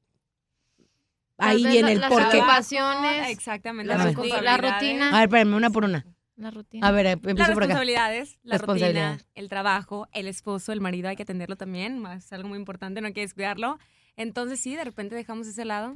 ahí 1.49 1.63
viene 1.63 1.81
la- 1.81 1.91
el 1.91 1.99
las 2.01 2.09
porqué. 2.09 2.37
ocupaciones, 2.37 3.29
Exactamente. 3.29 3.93
A 3.93 3.97
Las 3.97 4.15
ver. 4.15 4.43
la 4.43 4.57
rutina. 4.57 5.09
A 5.09 5.11
ver, 5.13 5.23
espérame, 5.23 5.53
una 5.55 5.69
por 5.69 5.85
una. 5.85 6.05
La 6.35 6.49
rutina. 6.51 6.87
A 6.87 6.91
ver, 6.91 7.05
eh, 7.05 7.09
Las 7.21 7.27
empiezo 7.29 7.53
por 7.53 7.63
acá. 7.63 7.73
responsabilidades, 7.75 8.39
la 8.43 8.57
rutina, 8.57 8.57
Responsabilidades. 8.57 9.27
el 9.35 9.49
trabajo, 9.49 10.07
el 10.11 10.27
esposo, 10.27 10.71
el 10.71 10.81
marido, 10.81 11.09
hay 11.09 11.15
que 11.15 11.23
atenderlo 11.23 11.55
también, 11.55 12.03
es 12.07 12.31
algo 12.33 12.49
muy 12.49 12.57
importante, 12.57 12.99
no 13.01 13.07
hay 13.07 13.13
que 13.13 13.21
descuidarlo. 13.21 13.77
Entonces 14.15 14.59
sí, 14.59 14.75
de 14.75 14.83
repente 14.83 15.13
dejamos 15.15 15.45
ese 15.47 15.65
lado 15.65 15.95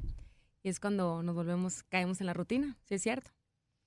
y 0.61 0.69
es 0.69 0.79
cuando 0.79 1.23
nos 1.23 1.33
volvemos, 1.35 1.83
caemos 1.83 2.21
en 2.21 2.27
la 2.27 2.33
rutina, 2.33 2.77
sí 2.83 2.95
es 2.95 3.01
cierto. 3.01 3.31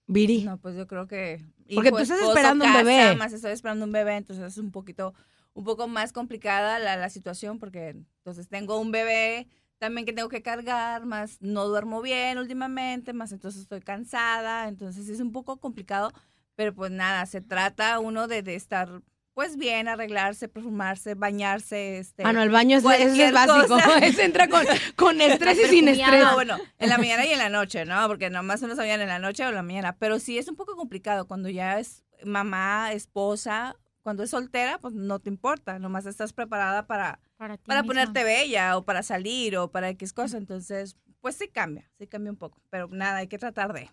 Viri. 0.06 0.42
No, 0.44 0.56
pues 0.58 0.74
yo 0.76 0.86
creo 0.86 1.06
que. 1.06 1.44
Porque 1.74 1.88
hijo, 1.88 1.96
tú 1.96 2.02
estás 2.02 2.18
esposo, 2.18 2.32
esperando 2.32 2.64
un 2.64 2.72
casa, 2.72 2.82
bebé. 2.82 3.14
Más 3.16 3.32
estoy 3.32 3.52
esperando 3.52 3.84
un 3.84 3.92
bebé, 3.92 4.16
entonces 4.16 4.44
es 4.44 4.58
un 4.58 4.72
poquito, 4.72 5.12
un 5.52 5.64
poco 5.64 5.86
más 5.86 6.12
complicada 6.12 6.78
la, 6.78 6.96
la 6.96 7.10
situación 7.10 7.58
porque 7.58 7.90
entonces 7.90 8.48
tengo 8.48 8.80
un 8.80 8.90
bebé 8.90 9.48
también 9.78 10.06
que 10.06 10.12
tengo 10.12 10.28
que 10.28 10.42
cargar, 10.42 11.06
más 11.06 11.38
no 11.40 11.66
duermo 11.66 12.02
bien 12.02 12.38
últimamente, 12.38 13.12
más 13.12 13.32
entonces 13.32 13.62
estoy 13.62 13.80
cansada, 13.80 14.68
entonces 14.68 15.08
es 15.08 15.20
un 15.20 15.32
poco 15.32 15.58
complicado, 15.58 16.12
pero 16.54 16.74
pues 16.74 16.90
nada, 16.90 17.24
se 17.26 17.40
trata 17.40 17.98
uno 17.98 18.28
de, 18.28 18.42
de 18.42 18.54
estar 18.54 19.02
pues 19.38 19.56
bien, 19.56 19.86
arreglarse, 19.86 20.48
perfumarse, 20.48 21.14
bañarse, 21.14 21.98
este. 21.98 22.24
Ah, 22.26 22.32
no, 22.32 22.42
el 22.42 22.50
baño 22.50 22.76
es, 22.76 22.84
es 22.84 23.32
básico. 23.32 23.78
Ese 24.02 24.24
entra 24.24 24.48
con, 24.48 24.66
con 24.96 25.20
estrés 25.20 25.60
y 25.60 25.68
sin 25.68 25.86
estrés. 25.86 26.24
No, 26.24 26.34
bueno, 26.34 26.56
en 26.80 26.88
la 26.88 26.98
mañana 26.98 27.24
y 27.24 27.30
en 27.30 27.38
la 27.38 27.48
noche, 27.48 27.84
¿no? 27.84 28.04
Porque 28.08 28.30
nomás 28.30 28.62
uno 28.62 28.74
se 28.74 28.80
bañan 28.80 29.00
en 29.00 29.06
la 29.06 29.20
noche 29.20 29.44
o 29.44 29.50
en 29.50 29.54
la 29.54 29.62
mañana. 29.62 29.94
Pero 29.96 30.18
sí 30.18 30.38
es 30.38 30.48
un 30.48 30.56
poco 30.56 30.74
complicado 30.74 31.28
cuando 31.28 31.48
ya 31.48 31.78
es 31.78 32.02
mamá, 32.24 32.90
esposa, 32.90 33.76
cuando 34.02 34.24
es 34.24 34.30
soltera, 34.30 34.78
pues 34.78 34.94
no 34.94 35.20
te 35.20 35.28
importa. 35.28 35.78
Nomás 35.78 36.06
estás 36.06 36.32
preparada 36.32 36.88
para, 36.88 37.20
Para, 37.38 37.56
ti 37.56 37.64
para 37.66 37.82
misma. 37.82 37.94
ponerte 37.94 38.24
bella 38.24 38.76
o 38.76 38.84
para 38.84 39.02
salir 39.02 39.56
o 39.56 39.70
para 39.70 39.88
X 39.88 40.12
cosa. 40.12 40.36
Entonces, 40.36 40.96
pues 41.20 41.36
sí 41.36 41.48
cambia, 41.48 41.90
sí 41.98 42.06
cambia 42.06 42.30
un 42.30 42.36
poco. 42.36 42.60
Pero 42.68 42.88
nada, 42.88 43.18
hay 43.18 43.28
que 43.28 43.38
tratar 43.38 43.72
de. 43.72 43.90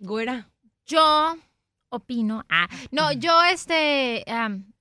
Güera. 0.00 0.50
Yo 0.86 1.36
opino. 1.90 2.44
Ah, 2.48 2.68
no, 2.90 3.12
yo 3.12 3.42
este 3.44 4.24
am, 4.26 4.72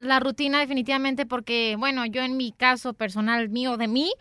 la 0.00 0.20
rutina 0.20 0.60
definitivamente 0.60 1.26
porque 1.26 1.76
bueno, 1.78 2.06
yo 2.06 2.22
en 2.22 2.36
mi 2.36 2.52
caso 2.52 2.92
personal 2.92 3.48
mío 3.48 3.76
de 3.76 3.88
mí 3.88 4.12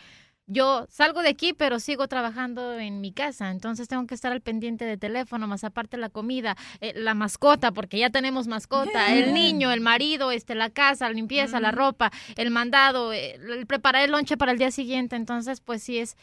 yo 0.45 0.87
salgo 0.89 1.21
de 1.21 1.29
aquí, 1.29 1.53
pero 1.53 1.79
sigo 1.79 2.07
trabajando 2.07 2.79
en 2.79 3.01
mi 3.01 3.13
casa, 3.13 3.49
entonces 3.51 3.87
tengo 3.87 4.05
que 4.07 4.15
estar 4.15 4.31
al 4.31 4.41
pendiente 4.41 4.85
de 4.85 4.97
teléfono, 4.97 5.47
más 5.47 5.63
aparte 5.63 5.97
la 5.97 6.09
comida, 6.09 6.57
eh, 6.81 6.93
la 6.95 7.13
mascota, 7.13 7.71
porque 7.71 7.97
ya 7.97 8.09
tenemos 8.09 8.47
mascota, 8.47 9.13
el 9.15 9.33
niño, 9.33 9.71
el 9.71 9.81
marido, 9.81 10.31
este, 10.31 10.55
la 10.55 10.69
casa, 10.69 11.07
la 11.07 11.13
limpieza, 11.13 11.59
la 11.59 11.71
ropa, 11.71 12.11
el 12.35 12.51
mandado, 12.51 13.13
eh, 13.13 13.35
el 13.35 13.65
preparar 13.65 14.03
el 14.03 14.11
lonche 14.11 14.37
para 14.37 14.51
el 14.51 14.57
día 14.57 14.71
siguiente, 14.71 15.15
entonces 15.15 15.61
pues 15.61 15.83
sí 15.83 15.97
es 15.99 16.17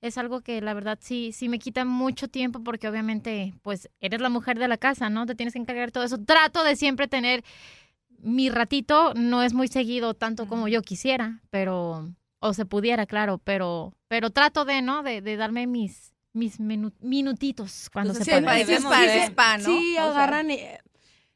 es 0.00 0.18
algo 0.18 0.42
que 0.42 0.60
la 0.60 0.74
verdad 0.74 0.98
sí, 1.00 1.32
sí 1.32 1.48
me 1.48 1.58
quita 1.58 1.86
mucho 1.86 2.28
tiempo 2.28 2.62
porque 2.62 2.88
obviamente 2.88 3.54
pues 3.62 3.88
eres 4.00 4.20
la 4.20 4.28
mujer 4.28 4.58
de 4.58 4.68
la 4.68 4.76
casa, 4.76 5.08
¿no? 5.08 5.24
Te 5.24 5.34
tienes 5.34 5.54
que 5.54 5.60
encargar 5.60 5.88
de 5.88 5.92
todo 5.92 6.04
eso. 6.04 6.18
Trato 6.18 6.62
de 6.62 6.76
siempre 6.76 7.08
tener 7.08 7.42
mi 8.18 8.50
ratito, 8.50 9.14
no 9.14 9.42
es 9.42 9.54
muy 9.54 9.68
seguido 9.68 10.12
tanto 10.12 10.46
como 10.46 10.68
yo 10.68 10.82
quisiera, 10.82 11.40
pero, 11.48 12.10
o 12.46 12.52
se 12.52 12.66
pudiera, 12.66 13.06
claro, 13.06 13.38
pero, 13.38 13.94
pero 14.08 14.28
trato 14.30 14.64
de, 14.64 14.82
¿no? 14.82 15.02
De, 15.02 15.22
de 15.22 15.36
darme 15.36 15.66
mis, 15.66 16.14
mis 16.34 16.60
minu- 16.60 16.92
minutitos 17.00 17.88
cuando 17.90 18.12
Entonces, 18.12 18.34
se 18.34 18.40
sí, 18.40 18.60
eso 18.62 18.72
es 18.72 18.84
para 18.84 19.24
spa, 19.26 19.58
¿no? 19.58 19.64
Sí, 19.64 19.96
agarran 19.96 20.50
y... 20.50 20.58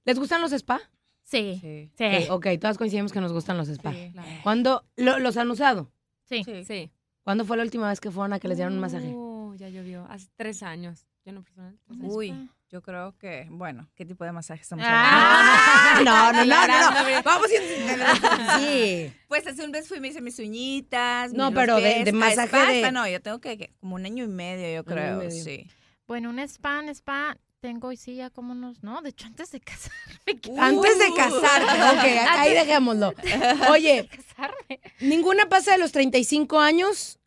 ¿Les 0.05 0.19
gustan 0.19 0.41
los 0.43 0.53
spa? 0.53 0.81
Sí, 1.23 1.59
Sí. 1.61 1.91
sí, 1.97 2.05
Sí, 2.25 2.27
ok, 2.31 2.47
todas 2.61 2.77
coincidimos 2.79 3.13
que 3.13 3.21
nos 3.21 3.33
gustan 3.33 3.57
los 3.57 3.69
spa. 3.69 3.93
Sí. 3.93 4.13
¿Cuándo 4.43 4.85
lo- 4.97 5.19
los 5.19 5.37
han 5.39 5.51
usado? 5.51 5.91
sí. 6.25 6.45
Sí. 6.45 6.65
Sí. 6.65 6.91
¿Cuándo 7.23 7.45
fue 7.45 7.57
la 7.59 7.63
última 7.63 7.89
vez 7.89 8.01
que 8.01 8.11
fueron 8.11 8.33
a 8.33 8.39
que 8.39 8.49
les 8.49 8.57
dieran 8.59 8.73
un 8.75 8.81
masaje? 8.81 9.09
Uh, 9.15 9.55
ya 9.57 9.69
llovió, 9.69 10.07
hace 10.11 10.29
tres 10.37 10.63
años. 10.63 11.07
Yo 11.27 11.33
no 11.33 11.43
personal. 11.43 11.79
años. 11.91 12.51
Yo 12.71 12.83
creo 12.83 13.17
que, 13.19 13.47
bueno, 13.51 13.89
¿qué 13.95 14.05
tipo 14.05 14.25
de 14.25 14.33
masaje 14.33 14.61
estamos 14.61 14.85
Ah, 14.87 15.95
hablando? 15.97 16.45
no, 16.45 16.45
no, 16.45 16.67
no, 16.67 16.91
no. 16.91 17.23
Vamos 17.25 17.47
a 17.49 18.59
Sí. 18.59 19.11
Pues 19.27 19.47
hace 19.47 19.65
un 19.65 19.71
mes 19.71 19.89
fui 19.89 19.97
y 19.97 20.01
me 20.01 20.09
hice 20.09 20.21
mis 20.21 20.39
uñitas. 20.39 21.33
No, 21.33 21.51
mis- 21.51 21.59
pero 21.59 21.77
de- 21.77 22.13
masaje 22.13 22.49
spa, 22.49 22.67
de- 22.67 22.81
spa, 22.81 22.91
no, 22.91 23.09
yo 23.09 23.23
tengo 23.23 23.41
que, 23.41 23.57
que 23.57 23.73
como 23.81 23.95
un 23.95 24.05
año 24.05 24.25
y 24.25 24.29
medio, 24.29 24.75
yo 24.75 24.85
creo, 24.85 25.17
medio. 25.19 25.31
sí. 25.31 25.67
Bueno, 26.07 26.29
un 26.29 26.39
spa, 26.41 26.81
un 26.81 26.91
spa, 26.91 27.39
tengo 27.61 27.91
y 27.91 27.97
sí 27.97 28.17
ya 28.17 28.29
como 28.29 28.53
unos, 28.53 28.83
no, 28.83 29.01
de 29.01 29.11
hecho 29.11 29.27
antes 29.27 29.51
de 29.51 29.61
casarme. 30.27 30.61
Antes 30.61 30.99
de 30.99 31.09
Uh. 31.09 31.15
casarte, 31.17 31.83
ok, 31.97 32.29
ahí 32.29 32.53
dejémoslo. 32.53 33.15
Oye, 33.71 34.09
casarme. 34.09 34.81
ninguna 35.01 35.49
pasa 35.49 35.73
de 35.73 35.79
los 35.79 35.91
35 35.93 36.61
años. 36.61 37.19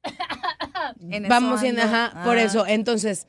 En 1.10 1.28
vamos 1.28 1.64
ando. 1.64 1.82
ajá, 1.82 2.24
por 2.24 2.38
Ah. 2.38 2.44
eso. 2.44 2.66
Entonces, 2.68 3.28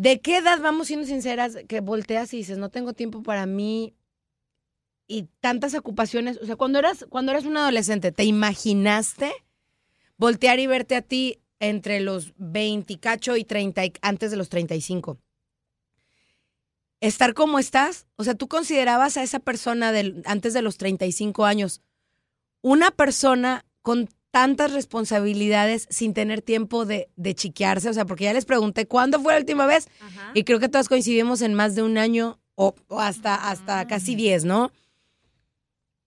¿de 0.00 0.18
qué 0.22 0.38
edad 0.38 0.60
vamos 0.62 0.86
siendo 0.86 1.06
sinceras 1.06 1.58
que 1.68 1.80
volteas 1.80 2.32
y 2.32 2.38
dices, 2.38 2.56
no 2.56 2.70
tengo 2.70 2.94
tiempo 2.94 3.22
para 3.22 3.44
mí 3.44 3.94
y 5.06 5.28
tantas 5.40 5.74
ocupaciones? 5.74 6.38
O 6.40 6.46
sea, 6.46 6.56
cuando 6.56 6.78
eras, 6.78 7.04
cuando 7.10 7.32
eras 7.32 7.44
un 7.44 7.58
adolescente, 7.58 8.10
¿te 8.10 8.24
imaginaste 8.24 9.30
voltear 10.16 10.58
y 10.58 10.66
verte 10.66 10.96
a 10.96 11.02
ti 11.02 11.42
entre 11.58 12.00
los 12.00 12.32
20 12.38 12.94
y 12.94 12.96
cacho 12.96 13.36
y 13.36 13.44
30 13.44 13.84
y- 13.84 13.92
antes 14.00 14.30
de 14.30 14.38
los 14.38 14.48
35? 14.48 15.18
Estar 17.00 17.34
como 17.34 17.58
estás, 17.58 18.06
o 18.16 18.24
sea, 18.24 18.34
tú 18.34 18.48
considerabas 18.48 19.18
a 19.18 19.22
esa 19.22 19.38
persona 19.38 19.92
del, 19.92 20.22
antes 20.24 20.54
de 20.54 20.62
los 20.62 20.78
35 20.78 21.44
años 21.44 21.82
una 22.62 22.90
persona 22.90 23.66
con 23.82 24.08
tantas 24.30 24.72
responsabilidades 24.72 25.86
sin 25.90 26.14
tener 26.14 26.40
tiempo 26.42 26.84
de, 26.86 27.08
de 27.16 27.34
chiquearse, 27.34 27.88
o 27.88 27.92
sea, 27.92 28.04
porque 28.04 28.24
ya 28.24 28.32
les 28.32 28.44
pregunté 28.44 28.86
cuándo 28.86 29.20
fue 29.20 29.32
la 29.32 29.40
última 29.40 29.66
vez 29.66 29.88
Ajá. 30.00 30.30
y 30.34 30.44
creo 30.44 30.60
que 30.60 30.68
todas 30.68 30.88
coincidimos 30.88 31.42
en 31.42 31.54
más 31.54 31.74
de 31.74 31.82
un 31.82 31.98
año 31.98 32.38
o, 32.54 32.74
o 32.88 33.00
hasta, 33.00 33.34
hasta 33.50 33.86
casi 33.86 34.14
10, 34.14 34.44
¿no? 34.44 34.70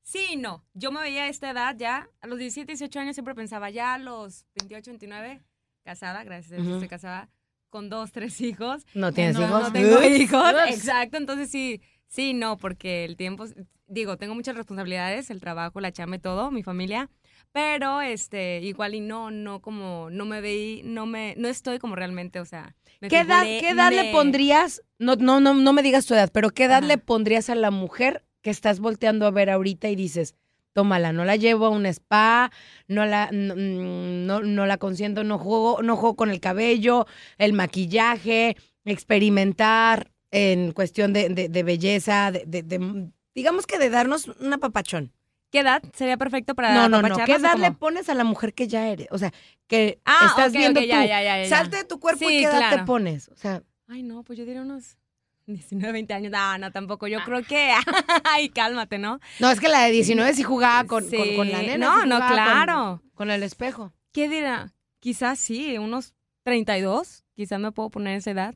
Sí, 0.03 0.35
no. 0.37 0.63
Yo 0.73 0.91
me 0.91 1.01
veía 1.01 1.23
a 1.23 1.27
esta 1.27 1.49
edad 1.49 1.75
ya, 1.77 2.09
a 2.21 2.27
los 2.27 2.37
17, 2.37 2.71
18 2.71 2.99
años 2.99 3.15
siempre 3.15 3.33
pensaba, 3.35 3.69
ya 3.69 3.95
a 3.95 3.97
los 3.97 4.45
28, 4.59 4.91
29, 4.91 5.41
casada, 5.83 6.23
gracias 6.23 6.51
a 6.53 6.61
Dios 6.61 6.73
estoy 6.75 6.87
casada, 6.87 7.29
con 7.69 7.89
dos, 7.89 8.11
tres 8.11 8.39
hijos. 8.41 8.85
¿No 8.93 9.11
tienes 9.11 9.35
No, 9.37 9.45
hijos? 9.47 9.63
No 9.63 9.73
tengo 9.73 10.03
hijos. 10.03 10.53
Exacto, 10.69 11.17
entonces 11.17 11.49
sí, 11.49 11.81
sí, 12.07 12.33
no, 12.33 12.57
porque 12.57 13.05
el 13.05 13.17
tiempo, 13.17 13.45
digo, 13.87 14.17
tengo 14.17 14.35
muchas 14.35 14.55
responsabilidades, 14.55 15.29
el 15.31 15.39
trabajo, 15.39 15.79
la 15.81 15.91
chamba 15.91 16.17
y 16.17 16.19
todo, 16.19 16.51
mi 16.51 16.61
familia, 16.63 17.09
pero 17.53 18.01
este, 18.01 18.59
igual 18.61 18.95
y 18.95 18.99
no, 18.99 19.31
no 19.31 19.61
como, 19.61 20.09
no 20.09 20.25
me 20.25 20.41
veí, 20.41 20.81
no 20.83 21.05
me, 21.05 21.35
no 21.37 21.47
estoy 21.47 21.79
como 21.79 21.95
realmente, 21.95 22.39
o 22.39 22.45
sea. 22.45 22.75
me 22.99 23.07
¿Qué 23.07 23.19
edad, 23.19 23.43
qué 23.43 23.69
edad 23.69 23.91
le 23.91 24.11
pondrías? 24.11 24.81
No, 24.99 25.15
no, 25.15 25.39
no, 25.39 25.53
no 25.53 25.71
me 25.73 25.83
digas 25.83 26.05
tu 26.05 26.15
edad, 26.15 26.31
pero 26.33 26.49
¿qué 26.49 26.65
edad 26.65 26.79
Ajá. 26.79 26.87
le 26.87 26.97
pondrías 26.97 27.49
a 27.49 27.55
la 27.55 27.71
mujer 27.71 28.25
que 28.41 28.49
estás 28.49 28.79
volteando 28.79 29.25
a 29.27 29.31
ver 29.31 29.49
ahorita 29.49 29.87
y 29.89 29.95
dices, 29.95 30.35
tómala, 30.73 31.13
no 31.13 31.23
la 31.25 31.35
llevo 31.35 31.67
a 31.67 31.69
un 31.69 31.85
spa, 31.85 32.51
no 32.87 33.05
la, 33.05 33.29
no, 33.31 33.55
mm, 33.55 34.25
no, 34.25 34.41
no 34.41 34.65
la 34.65 34.77
consiento, 34.77 35.23
no 35.23 35.37
juego, 35.37 35.81
no 35.83 35.95
juego 35.95 36.15
con 36.15 36.31
el 36.31 36.39
cabello, 36.39 37.05
el 37.37 37.53
maquillaje, 37.53 38.57
experimentar 38.83 40.11
en 40.31 40.71
cuestión 40.71 41.13
de, 41.13 41.29
de- 41.29 41.49
de 41.49 41.63
belleza, 41.63 42.31
de, 42.31 42.43
de- 42.47 42.63
de- 42.63 43.09
digamos 43.35 43.67
que 43.67 43.77
de 43.77 43.91
darnos 43.91 44.27
un 44.27 44.51
apapachón. 44.53 45.11
¿Qué 45.53 45.59
edad 45.59 45.83
sería 45.93 46.17
perfecto 46.17 46.55
para 46.55 46.73
No, 46.73 46.89
no, 46.89 47.03
no. 47.07 47.15
¿Qué 47.25 47.33
edad 47.35 47.57
le 47.57 47.71
pones 47.71 48.09
a 48.09 48.15
la 48.15 48.23
mujer 48.23 48.55
que 48.55 48.67
ya 48.67 48.87
eres? 48.89 49.07
O 49.11 49.19
sea, 49.19 49.31
que 49.67 50.01
Ah, 50.03 50.25
estás 50.31 50.49
ok, 50.51 50.57
viendo 50.57 50.79
ok, 50.79 50.85
tú. 50.85 50.89
ya, 50.89 51.05
ya, 51.05 51.21
ya, 51.23 51.43
ya. 51.43 51.47
Salte 51.47 51.77
de 51.77 51.83
tu 51.83 51.99
cuerpo 51.99 52.25
y 52.27 52.33
Sí, 52.33 52.37
qué 52.39 52.43
edad 52.45 52.53
te 52.53 52.67
claro. 52.69 52.85
pones. 52.85 53.29
O 53.29 53.35
sea, 53.35 53.61
Ay, 53.87 54.01
no, 54.01 54.23
pues 54.23 54.39
yo 54.39 54.45
diría 54.45 54.63
unos 54.63 54.97
19, 55.45 55.91
20 55.93 56.11
años. 56.15 56.31
No, 56.31 56.57
no, 56.57 56.71
tampoco. 56.71 57.07
Yo 57.07 57.19
creo 57.23 57.43
que. 57.43 57.71
Ay, 58.23 58.49
cálmate, 58.49 58.97
¿no? 58.97 59.19
no, 59.39 59.51
es 59.51 59.59
que 59.59 59.67
la 59.69 59.83
de 59.83 59.91
19 59.91 60.33
sí 60.33 60.41
jugaba 60.41 60.87
con, 60.87 61.07
Sí. 61.07 61.35
con 61.35 61.51
la 61.51 61.61
nena. 61.61 61.85
No, 61.85 62.01
sí 62.01 62.07
no, 62.09 62.15
jugaba 62.15 62.27
con- 62.29 62.35
claro. 62.35 63.03
Con, 63.13 63.29
el 63.29 63.43
espejo. 63.43 63.93
¿Qué 64.11 64.27
dirá? 64.27 64.73
Quizás 64.99 65.37
sí, 65.37 65.77
unos 65.77 66.15
32. 66.41 67.23
Quizás 67.35 67.59
me 67.59 67.71
puedo 67.71 67.91
poner 67.91 68.17
esa 68.17 68.31
edad. 68.31 68.55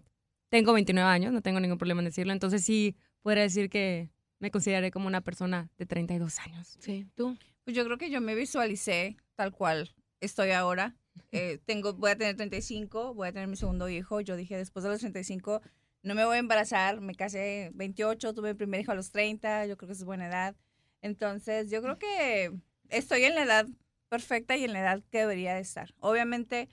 Tengo 0.50 0.74
29 0.74 1.08
años, 1.08 1.32
no 1.32 1.42
tengo 1.44 1.60
ningún 1.60 1.78
problema 1.78 2.02
en 2.02 2.06
decirlo. 2.06 2.34
Entonces 2.34 2.64
sí, 2.66 2.96
podría 3.22 3.44
decir 3.44 3.70
que 3.70 4.10
me 4.40 4.52
consideraré 4.52 4.92
como 4.92 5.08
una 5.08 5.22
persona 5.22 5.70
de 5.78 5.86
32 5.86 6.40
años. 6.40 6.78
Sí, 6.80 7.08
tú. 7.16 7.38
Pues 7.64 7.76
yo 7.76 7.84
creo 7.86 7.98
que 7.98 8.10
yo 8.10 8.22
me 8.22 8.36
visualicé 8.36 9.18
tal 9.36 9.52
cual 9.52 9.94
estoy 10.20 10.52
ahora. 10.52 10.96
Eh, 11.32 11.60
tengo, 11.66 11.94
voy 11.94 12.12
a 12.12 12.18
tener 12.18 12.36
35, 12.36 13.14
voy 13.14 13.28
a 13.28 13.32
tener 13.32 13.48
mi 13.48 13.56
segundo 13.56 13.90
hijo. 13.90 14.22
Yo 14.22 14.36
dije, 14.36 14.56
después 14.56 14.84
de 14.84 14.90
los 14.90 15.00
35, 15.00 15.62
no 16.04 16.16
me 16.16 16.26
voy 16.26 16.36
a 16.36 16.40
embarazar. 16.40 17.02
Me 17.02 17.16
casé 17.16 17.72
28, 17.74 18.34
tuve 18.34 18.54
mi 18.54 18.58
primer 18.58 18.82
hijo 18.82 18.92
a 18.92 18.96
los 18.96 19.12
30, 19.12 19.66
yo 19.66 19.78
creo 19.78 19.88
que 19.88 19.94
es 19.94 20.04
buena 20.04 20.28
edad. 20.28 20.56
Entonces, 21.02 21.70
yo 21.70 21.82
creo 21.82 21.98
que 21.98 22.52
estoy 22.90 23.24
en 23.24 23.36
la 23.36 23.44
edad 23.44 23.68
perfecta 24.10 24.56
y 24.56 24.64
en 24.64 24.74
la 24.74 24.80
edad 24.80 25.04
que 25.12 25.20
debería 25.20 25.56
de 25.56 25.62
estar. 25.62 25.94
Obviamente, 26.00 26.70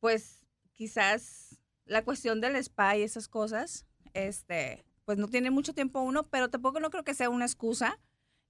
pues 0.00 0.44
quizás 0.72 1.58
la 1.86 2.02
cuestión 2.02 2.40
del 2.40 2.56
spa 2.56 2.96
y 2.96 3.02
esas 3.02 3.28
cosas, 3.28 3.86
este, 4.14 4.84
pues 5.04 5.18
no 5.18 5.28
tiene 5.28 5.50
mucho 5.50 5.74
tiempo 5.74 6.00
uno, 6.00 6.24
pero 6.24 6.50
tampoco 6.50 6.80
no 6.80 6.90
creo 6.90 7.04
que 7.04 7.14
sea 7.14 7.30
una 7.30 7.44
excusa 7.44 7.98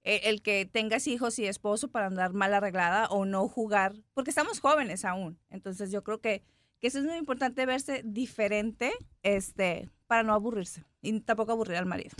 eh, 0.03 0.21
el 0.29 0.41
que 0.41 0.65
tengas 0.65 1.07
hijos 1.07 1.39
y 1.39 1.47
esposo 1.47 1.89
para 1.89 2.07
andar 2.07 2.33
mal 2.33 2.53
arreglada 2.53 3.07
o 3.07 3.25
no 3.25 3.47
jugar, 3.47 3.95
porque 4.13 4.29
estamos 4.29 4.59
jóvenes 4.59 5.03
aún. 5.03 5.39
Entonces 5.49 5.91
yo 5.91 6.03
creo 6.03 6.21
que, 6.21 6.43
que 6.79 6.87
eso 6.87 6.99
es 6.99 7.05
muy 7.05 7.15
importante 7.15 7.65
verse 7.65 8.03
diferente 8.05 8.91
este, 9.23 9.89
para 10.07 10.23
no 10.23 10.33
aburrirse 10.33 10.85
y 11.01 11.19
tampoco 11.21 11.53
aburrir 11.53 11.77
al 11.77 11.87
marido. 11.87 12.15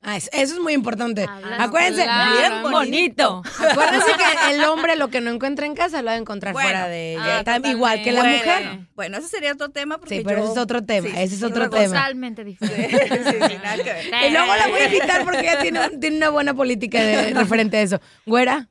Ah, 0.00 0.16
es- 0.16 0.30
eso 0.32 0.54
es 0.54 0.60
muy 0.60 0.74
importante. 0.74 1.26
Acuérdense, 1.58 2.04
claro, 2.04 2.38
bien 2.38 2.62
bonito. 2.72 3.42
Acuérdense 3.58 4.06
que 4.16 4.50
el 4.54 4.64
hombre 4.64 4.94
lo 4.94 5.08
que 5.08 5.20
no 5.20 5.30
encuentra 5.30 5.66
en 5.66 5.74
casa 5.74 6.02
lo 6.02 6.06
va 6.06 6.12
a 6.12 6.16
encontrar 6.16 6.52
Bueno, 6.52 6.68
fuera 6.68 6.88
de 6.88 7.16
ah, 7.18 7.40
ella. 7.40 7.44
Tam- 7.44 7.68
igual 7.68 8.02
que 8.04 8.12
la 8.12 8.20
Bueno, 8.20 8.36
mujer. 8.38 8.78
Bueno, 8.94 9.18
ese 9.18 9.26
sería 9.28 9.52
otro 9.52 9.70
tema. 9.70 9.98
Porque 9.98 10.18
Sí, 10.18 10.22
pero 10.24 10.38
yo- 10.38 10.44
ese 10.44 10.52
es 10.52 10.58
otro 10.58 10.84
tema. 10.84 11.08
sí, 11.08 11.14
ese 11.16 11.34
es 11.34 11.42
otro 11.42 11.68
tema. 11.68 11.86
Totalmente 11.86 12.44
diferente. 12.44 13.08
sí, 13.08 13.38
sí, 13.48 13.54
nada 13.62 13.76
que 13.76 13.92
ver. 13.92 14.04
Y 14.28 14.30
luego 14.30 14.54
la 14.56 14.68
voy 14.68 14.80
a 14.80 14.84
invitar 14.84 15.24
porque 15.24 15.40
ella 15.40 15.60
tiene, 15.60 15.88
tiene 15.98 16.16
una 16.18 16.30
buena 16.30 16.54
política 16.54 17.02
de, 17.02 17.34
referente 17.34 17.76
a 17.78 17.82
eso. 17.82 18.00
Güera, 18.24 18.68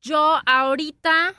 Yo 0.00 0.36
ahorita, 0.46 1.34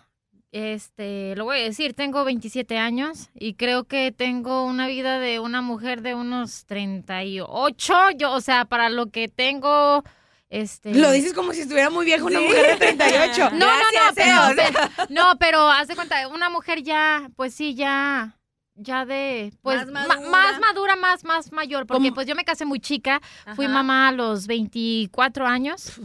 este, 0.54 1.36
lo 1.36 1.46
voy 1.46 1.58
a 1.58 1.64
decir, 1.64 1.96
tengo 1.96 2.24
27 2.24 2.78
años 2.78 3.32
y 3.34 3.56
creo 3.56 3.86
que 3.86 4.12
tengo 4.12 4.66
una 4.66 4.86
vida 4.86 5.18
de 5.20 5.40
una 5.40 5.64
mujer 5.64 6.04
de 6.04 6.14
unos 6.14 6.66
38. 6.68 7.94
Yo, 8.16 8.32
o 8.32 8.40
sea, 8.40 8.66
para 8.66 8.90
lo 8.90 9.10
que 9.10 9.28
tengo, 9.28 10.04
este... 10.52 10.94
lo 10.94 11.12
dices 11.12 11.34
como 11.34 11.54
si 11.54 11.62
estuviera 11.62 11.90
muy 11.90 12.06
vieja 12.06 12.24
una 12.24 12.40
mujer 12.40 12.68
de 12.68 12.86
38. 12.86 13.50
No, 13.54 13.66
no, 13.66 13.66
no, 13.66 14.14
pero, 14.14 14.32
Eos. 14.32 14.52
o 14.52 14.54
sea, 14.54 15.08
no, 15.10 15.38
pero 15.40 15.70
haz 15.72 15.88
de 15.88 15.96
cuenta, 15.96 16.28
una 16.28 16.52
mujer 16.52 16.84
ya, 16.84 17.32
pues 17.36 17.56
sí, 17.56 17.74
ya, 17.74 18.38
ya 18.76 19.06
de, 19.06 19.54
pues, 19.62 19.86
Más 19.86 20.08
ma- 20.08 20.08
madura. 20.16 20.30
más 20.32 20.60
madura, 20.60 20.96
más, 20.96 21.24
más 21.24 21.52
mayor, 21.52 21.86
porque 21.86 22.06
¿Cómo? 22.06 22.16
pues 22.16 22.26
yo 22.28 22.36
me 22.36 22.44
casé 22.44 22.66
muy 22.66 22.80
chica, 22.80 23.22
fui 23.56 23.68
mamá 23.68 24.08
a 24.08 24.12
los 24.12 24.48
24 24.48 25.46
años, 25.46 26.00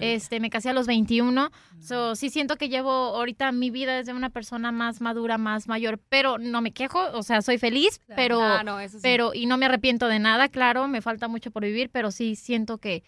este, 0.00 0.38
me 0.38 0.48
casé 0.48 0.70
a 0.70 0.72
los 0.72 0.86
21, 0.86 1.50
so, 1.80 2.14
sí 2.14 2.30
siento 2.30 2.56
que 2.56 2.68
llevo 2.68 2.90
ahorita 2.90 3.50
mi 3.52 3.70
vida 3.70 3.96
desde 3.96 4.12
una 4.12 4.30
persona 4.30 4.70
más 4.70 5.00
madura, 5.00 5.36
más 5.36 5.66
mayor, 5.66 5.98
pero 6.08 6.38
no 6.38 6.60
me 6.60 6.72
quejo, 6.72 7.00
o 7.12 7.22
sea, 7.24 7.42
soy 7.42 7.58
feliz, 7.58 8.00
pero, 8.14 8.40
eso 8.78 8.98
sí. 8.98 9.02
pero, 9.02 9.34
y 9.34 9.46
no 9.46 9.56
me 9.56 9.66
arrepiento 9.66 10.06
de 10.06 10.18
nada, 10.20 10.48
claro, 10.48 10.86
me 10.86 11.02
falta 11.02 11.26
mucho 11.28 11.50
por 11.50 11.64
vivir, 11.64 11.90
pero 11.90 12.12
sí 12.12 12.36
siento 12.36 12.78
que, 12.78 13.02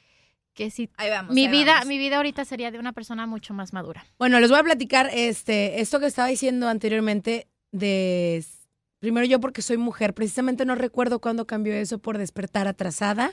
que 0.54 0.70
sí, 0.70 0.90
Ahí 0.96 1.10
vamos. 1.10 1.34
mi 1.34 1.46
ahí 1.46 1.52
vida, 1.52 1.72
vamos. 1.74 1.86
mi 1.86 1.98
vida 1.98 2.16
ahorita 2.16 2.44
sería 2.44 2.70
de 2.72 2.78
una 2.80 2.92
persona 2.92 3.26
mucho 3.26 3.54
más 3.54 3.72
madura. 3.72 4.04
Bueno, 4.18 4.40
les 4.40 4.50
voy 4.50 4.58
a 4.58 4.62
platicar 4.64 5.08
este, 5.12 5.80
esto 5.80 6.00
que 6.00 6.06
estaba 6.06 6.26
diciendo 6.28 6.68
anteriormente 6.68 7.46
de... 7.70 8.44
Primero 9.04 9.26
yo 9.26 9.38
porque 9.38 9.60
soy 9.60 9.76
mujer, 9.76 10.14
precisamente 10.14 10.64
no 10.64 10.76
recuerdo 10.76 11.20
cuándo 11.20 11.46
cambió 11.46 11.74
eso 11.74 11.98
por 11.98 12.16
despertar 12.16 12.66
atrasada. 12.68 13.32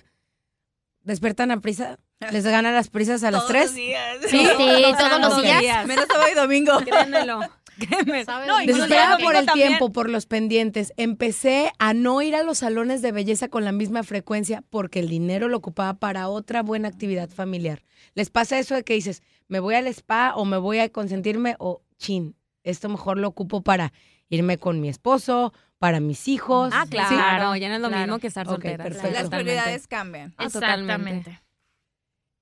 ¿Despertan 1.06 1.50
a 1.50 1.62
prisa? 1.62 1.98
¿Les 2.34 2.44
ganan 2.44 2.74
las 2.74 2.90
prisas 2.90 3.24
a 3.24 3.32
las 3.32 3.40
Todos 3.44 3.52
tres? 3.54 3.66
los 3.68 3.76
días. 3.76 4.18
Sí, 4.28 4.38
sí, 4.40 4.48
todos 4.58 4.82
los 4.82 4.98
santos 4.98 5.42
días. 5.42 5.88
Menos 5.88 6.08
sábado 6.12 6.30
y 6.30 6.36
domingo. 6.36 6.78
Créanmelo. 6.86 7.40
No, 7.40 8.58
Desesperada 8.66 9.18
por 9.18 9.34
el 9.34 9.46
también. 9.46 9.70
tiempo, 9.70 9.94
por 9.94 10.10
los 10.10 10.26
pendientes. 10.26 10.92
Empecé 10.98 11.72
a 11.80 11.94
no 11.94 12.22
ir 12.22 12.36
a 12.36 12.44
los 12.44 12.58
salones 12.58 13.02
de 13.02 13.14
belleza 13.14 13.48
con 13.48 13.64
la 13.64 13.72
misma 13.72 14.04
frecuencia 14.04 14.66
porque 14.70 15.00
el 15.00 15.08
dinero 15.08 15.48
lo 15.48 15.56
ocupaba 15.56 15.94
para 15.94 16.28
otra 16.28 16.64
buena 16.64 16.90
actividad 16.90 17.30
familiar. 17.30 17.82
¿Les 18.14 18.30
pasa 18.30 18.60
eso 18.60 18.76
de 18.76 18.84
que 18.84 18.96
dices, 18.96 19.24
me 19.48 19.62
voy 19.62 19.76
al 19.76 19.88
spa 19.88 20.34
o 20.36 20.44
me 20.44 20.58
voy 20.58 20.80
a 20.80 20.90
consentirme 20.90 21.56
o 21.60 21.82
chin, 21.98 22.36
esto 22.63 22.89
mejor 22.89 23.17
lo 23.17 23.28
ocupo 23.28 23.62
para 23.62 23.93
irme 24.30 24.58
con 24.58 24.80
mi 24.82 24.89
esposo, 24.89 25.54
para 25.78 26.00
mis 26.00 26.28
hijos? 26.28 26.71
Ah, 26.74 26.84
¿Sí? 26.86 26.91
claro, 26.91 27.56
ya 27.56 27.69
no 27.69 27.76
es 27.76 27.82
lo 27.82 27.88
claro. 27.89 28.04
mismo 28.04 28.19
que 28.19 28.28
estar 28.28 28.45
Ok, 28.47 28.54
soltera. 28.54 28.84
perfecto. 28.84 29.12
Las 29.12 29.30
prioridades 29.30 29.88
cambian. 29.88 30.34
Ah, 30.38 30.50
totalmente. 30.50 31.32
Exactamente. 31.32 31.41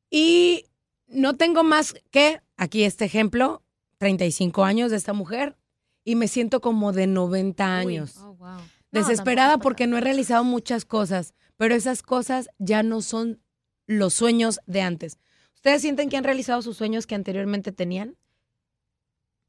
Y 0.09 0.65
no 1.07 1.35
tengo 1.35 1.63
más 1.63 1.95
que, 2.11 2.41
aquí 2.57 2.83
este 2.83 3.05
ejemplo, 3.05 3.63
35 3.97 4.63
años 4.63 4.91
de 4.91 4.97
esta 4.97 5.13
mujer 5.13 5.57
y 6.03 6.15
me 6.15 6.27
siento 6.27 6.61
como 6.61 6.91
de 6.91 7.07
90 7.07 7.77
años. 7.77 8.17
Oh, 8.17 8.33
wow. 8.35 8.59
Desesperada 8.91 9.59
porque 9.59 9.85
no 9.87 9.97
he 9.97 10.01
realizado 10.01 10.43
muchas 10.43 10.85
cosas, 10.85 11.33
pero 11.57 11.75
esas 11.75 12.01
cosas 12.01 12.49
ya 12.57 12.81
no 12.81 13.01
son 13.01 13.41
los 13.85 14.13
sueños 14.13 14.59
de 14.65 14.81
antes. 14.81 15.19
¿Ustedes 15.53 15.81
sienten 15.81 16.09
que 16.09 16.17
han 16.17 16.23
realizado 16.23 16.61
sus 16.61 16.77
sueños 16.77 17.05
que 17.05 17.15
anteriormente 17.15 17.71
tenían? 17.71 18.15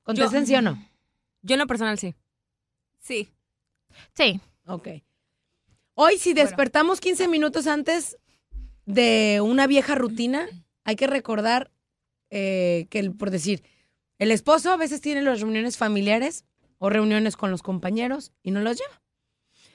Contesten 0.03 0.47
sí 0.47 0.55
o 0.55 0.63
no. 0.63 0.83
Yo 1.43 1.55
en 1.55 1.61
lo 1.61 1.67
personal 1.67 1.99
sí. 1.99 2.15
Sí. 3.01 3.29
Sí. 4.15 4.41
Ok. 4.67 4.89
Hoy, 5.95 6.19
si 6.19 6.33
despertamos 6.35 7.01
15 7.01 7.29
minutos 7.29 7.67
antes 7.67 8.17
de 8.87 9.41
una 9.43 9.67
vieja 9.67 9.95
rutina, 9.95 10.47
hay 10.85 10.97
que 10.97 11.07
recordar 11.07 11.71
eh, 12.31 12.87
que, 12.91 13.01
el- 13.01 13.13
por 13.15 13.31
decir, 13.31 13.63
el 14.19 14.31
esposo 14.31 14.71
a 14.71 14.77
veces 14.77 15.01
tiene 15.01 15.23
las 15.23 15.41
reuniones 15.41 15.77
familiares 15.77 16.45
o 16.79 16.89
reuniones 16.91 17.37
con 17.37 17.51
los 17.51 17.63
compañeros 17.63 18.33
y 18.43 18.51
no 18.53 18.61
los 18.61 18.79
lleva. 18.79 19.03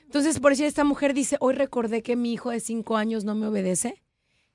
Entonces, 0.06 0.40
por 0.40 0.52
decir, 0.52 0.66
esta 0.66 0.84
mujer 0.84 1.14
dice, 1.14 1.36
hoy 1.42 1.54
recordé 1.56 2.02
que 2.02 2.16
mi 2.16 2.32
hijo 2.34 2.52
de 2.52 2.60
5 2.60 2.96
años 2.96 3.26
no 3.26 3.36
me 3.36 3.48
obedece 3.48 4.02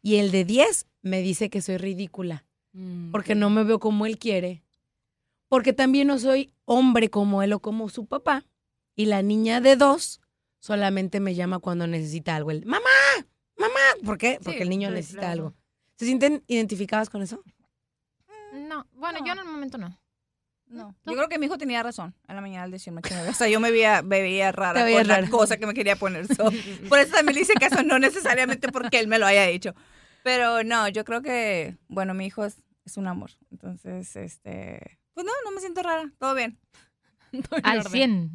y 0.02 0.16
el 0.16 0.30
de 0.30 0.44
10 0.44 0.86
me 1.02 1.20
dice 1.22 1.50
que 1.50 1.60
soy 1.62 1.76
ridícula 1.76 2.44
Mm. 2.72 3.10
porque 3.10 3.34
no 3.34 3.50
me 3.50 3.64
veo 3.64 3.80
como 3.80 4.06
él 4.06 4.16
quiere, 4.16 4.62
porque 5.50 5.72
también 5.72 6.06
no 6.06 6.18
soy 6.20 6.54
hombre 6.64 7.10
como 7.10 7.42
él 7.42 7.52
o 7.52 7.58
como 7.58 7.88
su 7.88 8.06
papá, 8.06 8.46
y 8.94 9.06
la 9.06 9.20
niña 9.20 9.60
de 9.60 9.74
dos 9.74 10.20
solamente 10.60 11.18
me 11.18 11.34
llama 11.34 11.58
cuando 11.58 11.88
necesita 11.88 12.36
algo. 12.36 12.52
El, 12.52 12.64
mamá, 12.64 12.86
mamá, 13.56 13.80
¿por 14.04 14.16
qué? 14.16 14.38
Porque 14.42 14.62
el 14.62 14.68
niño 14.68 14.88
sí, 14.88 14.94
necesita 14.94 15.20
claro. 15.20 15.32
algo. 15.32 15.54
¿Se 15.96 16.06
sienten 16.06 16.44
identificadas 16.46 17.10
con 17.10 17.20
eso? 17.20 17.42
No, 18.52 18.86
bueno, 18.94 19.18
yo 19.26 19.32
en 19.32 19.40
el 19.40 19.44
momento 19.44 19.76
no. 19.76 20.00
No. 20.66 20.94
Yo 21.04 21.14
creo 21.14 21.28
que 21.28 21.36
mi 21.40 21.46
hijo 21.46 21.58
tenía 21.58 21.82
razón 21.82 22.14
en 22.28 22.36
la 22.36 22.40
mañana 22.42 22.62
al 22.62 22.70
decirme 22.70 23.02
que 23.02 23.12
me 23.12 23.20
veía. 23.22 23.32
O 23.32 23.34
sea, 23.34 23.48
yo 23.48 23.58
me 23.58 23.72
veía, 23.72 24.02
me 24.02 24.22
veía 24.22 24.52
rara 24.52 24.78
Te 24.78 24.84
veías 24.84 25.00
por 25.00 25.08
la 25.08 25.16
rara. 25.16 25.30
cosa 25.30 25.56
que 25.56 25.66
me 25.66 25.74
quería 25.74 25.96
poner. 25.96 26.28
So, 26.32 26.44
por 26.88 27.00
eso 27.00 27.12
también 27.12 27.34
le 27.34 27.40
hice 27.40 27.54
caso, 27.54 27.82
no 27.82 27.98
necesariamente 27.98 28.70
porque 28.70 29.00
él 29.00 29.08
me 29.08 29.18
lo 29.18 29.26
haya 29.26 29.46
dicho. 29.46 29.74
Pero 30.22 30.62
no, 30.62 30.86
yo 30.88 31.04
creo 31.04 31.22
que, 31.22 31.76
bueno, 31.88 32.14
mi 32.14 32.26
hijo 32.26 32.44
es, 32.44 32.62
es 32.84 32.96
un 32.96 33.08
amor. 33.08 33.32
Entonces, 33.50 34.14
este, 34.14 34.99
pues 35.22 35.26
no, 35.26 35.50
no 35.50 35.54
me 35.54 35.60
siento 35.60 35.82
rara. 35.82 36.10
Todo 36.18 36.34
bien. 36.34 36.58
Al 37.62 37.86
100. 37.86 38.32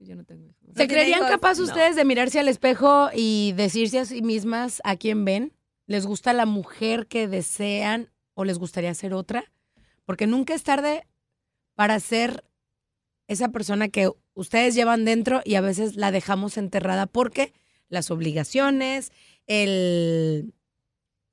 Yo 0.00 0.16
no 0.16 0.24
tengo 0.24 0.46
hijos. 0.46 0.70
¿Se 0.76 0.88
creerían 0.88 1.20
capaz 1.26 1.58
No. 1.58 1.64
ustedes 1.64 1.96
de 1.96 2.04
mirarse 2.04 2.40
al 2.40 2.48
espejo 2.48 3.10
y 3.14 3.52
decirse 3.56 3.98
a 4.00 4.04
sí 4.04 4.20
mismas 4.22 4.80
a 4.84 4.96
quién 4.96 5.24
ven? 5.24 5.52
¿Les 5.86 6.06
gusta 6.06 6.32
la 6.32 6.46
mujer 6.46 7.06
que 7.06 7.28
desean 7.28 8.10
o 8.34 8.44
les 8.44 8.58
gustaría 8.58 8.92
ser 8.94 9.14
otra? 9.14 9.44
Porque 10.04 10.26
nunca 10.26 10.54
es 10.54 10.62
tarde 10.64 11.06
para 11.74 12.00
ser 12.00 12.44
esa 13.28 13.48
persona 13.50 13.88
que 13.88 14.10
ustedes 14.34 14.74
llevan 14.74 15.04
dentro 15.04 15.40
y 15.44 15.54
a 15.54 15.60
veces 15.60 15.96
la 15.96 16.10
dejamos 16.10 16.56
enterrada 16.56 17.06
porque 17.06 17.52
las 17.88 18.10
obligaciones, 18.10 19.12
el, 19.46 20.52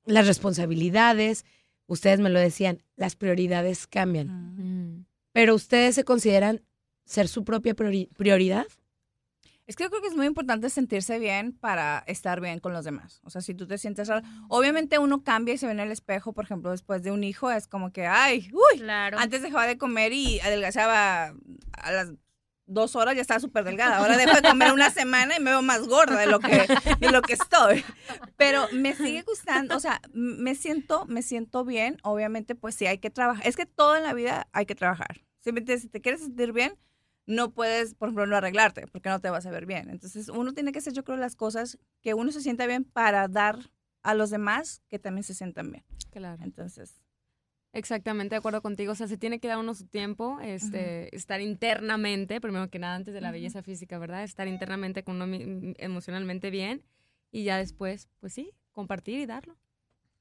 las 0.04 0.26
responsabilidades, 0.26 1.44
ustedes 1.90 2.20
me 2.20 2.30
lo 2.30 2.38
decían, 2.38 2.82
las 2.96 3.16
prioridades 3.16 3.86
cambian. 3.86 4.28
Mm. 4.56 5.06
Pero 5.32 5.54
ustedes 5.54 5.94
se 5.94 6.04
consideran 6.04 6.62
ser 7.04 7.28
su 7.28 7.44
propia 7.44 7.74
priori- 7.74 8.08
prioridad. 8.16 8.66
Es 9.66 9.76
que 9.76 9.84
yo 9.84 9.90
creo 9.90 10.02
que 10.02 10.08
es 10.08 10.16
muy 10.16 10.26
importante 10.26 10.68
sentirse 10.68 11.18
bien 11.20 11.52
para 11.52 12.02
estar 12.08 12.40
bien 12.40 12.58
con 12.58 12.72
los 12.72 12.84
demás. 12.84 13.20
O 13.24 13.30
sea, 13.30 13.40
si 13.40 13.54
tú 13.54 13.66
te 13.68 13.78
sientes 13.78 14.10
obviamente 14.48 14.98
uno 14.98 15.22
cambia 15.22 15.54
y 15.54 15.58
se 15.58 15.66
ve 15.66 15.72
en 15.72 15.80
el 15.80 15.92
espejo, 15.92 16.32
por 16.32 16.44
ejemplo, 16.44 16.70
después 16.72 17.02
de 17.04 17.12
un 17.12 17.22
hijo, 17.22 17.50
es 17.52 17.68
como 17.68 17.92
que, 17.92 18.06
ay, 18.06 18.50
uy, 18.52 18.80
Claro. 18.80 19.18
antes 19.18 19.42
dejaba 19.42 19.66
de 19.68 19.78
comer 19.78 20.12
y 20.12 20.40
adelgazaba 20.40 21.34
a 21.72 21.92
las 21.92 22.12
dos 22.70 22.96
horas, 22.96 23.14
ya 23.14 23.20
estaba 23.20 23.40
súper 23.40 23.64
delgada. 23.64 23.98
Ahora 23.98 24.16
dejo 24.16 24.34
de 24.40 24.48
comer 24.48 24.72
una 24.72 24.90
semana 24.90 25.36
y 25.36 25.40
me 25.40 25.50
veo 25.50 25.62
más 25.62 25.86
gorda 25.86 26.18
de 26.18 26.26
lo 26.26 26.38
que, 26.40 26.66
de 26.98 27.10
lo 27.10 27.20
que 27.22 27.34
estoy. 27.34 27.84
Pero 28.36 28.66
me 28.72 28.94
sigue 28.94 29.22
gustando, 29.22 29.76
o 29.76 29.80
sea, 29.80 30.00
me 30.12 30.54
siento, 30.54 31.04
me 31.06 31.22
siento 31.22 31.64
bien. 31.64 31.98
Obviamente, 32.02 32.54
pues 32.54 32.74
sí 32.74 32.86
hay 32.86 32.98
que 32.98 33.10
trabajar. 33.10 33.46
Es 33.46 33.56
que 33.56 33.66
todo 33.66 33.96
en 33.96 34.04
la 34.04 34.14
vida 34.14 34.48
hay 34.52 34.66
que 34.66 34.74
trabajar. 34.74 35.20
Simplemente 35.40 35.78
si 35.78 35.88
te 35.88 36.00
quieres 36.00 36.20
sentir 36.22 36.52
bien, 36.52 36.78
no 37.26 37.52
puedes, 37.52 37.94
por 37.94 38.08
ejemplo, 38.08 38.26
no 38.26 38.36
arreglarte 38.36 38.86
porque 38.86 39.08
no 39.08 39.20
te 39.20 39.30
vas 39.30 39.46
a 39.46 39.50
ver 39.50 39.66
bien. 39.66 39.90
Entonces, 39.90 40.28
uno 40.28 40.52
tiene 40.52 40.72
que 40.72 40.78
hacer, 40.78 40.92
yo 40.92 41.04
creo, 41.04 41.16
las 41.16 41.36
cosas 41.36 41.78
que 42.02 42.14
uno 42.14 42.32
se 42.32 42.40
sienta 42.40 42.66
bien 42.66 42.84
para 42.84 43.28
dar 43.28 43.58
a 44.02 44.14
los 44.14 44.30
demás 44.30 44.82
que 44.88 44.98
también 44.98 45.24
se 45.24 45.34
sientan 45.34 45.70
bien. 45.70 45.84
Claro. 46.10 46.42
Entonces, 46.42 47.00
Exactamente, 47.72 48.34
de 48.34 48.38
acuerdo 48.38 48.62
contigo. 48.62 48.92
O 48.92 48.94
sea, 48.96 49.06
se 49.06 49.16
tiene 49.16 49.38
que 49.38 49.46
dar 49.48 49.58
uno 49.58 49.74
su 49.74 49.86
tiempo, 49.86 50.38
este, 50.42 51.14
estar 51.14 51.40
internamente, 51.40 52.40
primero 52.40 52.68
que 52.68 52.78
nada, 52.80 52.96
antes 52.96 53.14
de 53.14 53.20
la 53.20 53.30
belleza 53.30 53.62
física, 53.62 53.98
¿verdad? 53.98 54.24
Estar 54.24 54.48
internamente 54.48 55.04
con 55.04 55.22
uno 55.22 55.72
emocionalmente 55.78 56.50
bien 56.50 56.82
y 57.30 57.44
ya 57.44 57.58
después, 57.58 58.08
pues 58.18 58.32
sí, 58.32 58.50
compartir 58.72 59.20
y 59.20 59.26
darlo 59.26 59.56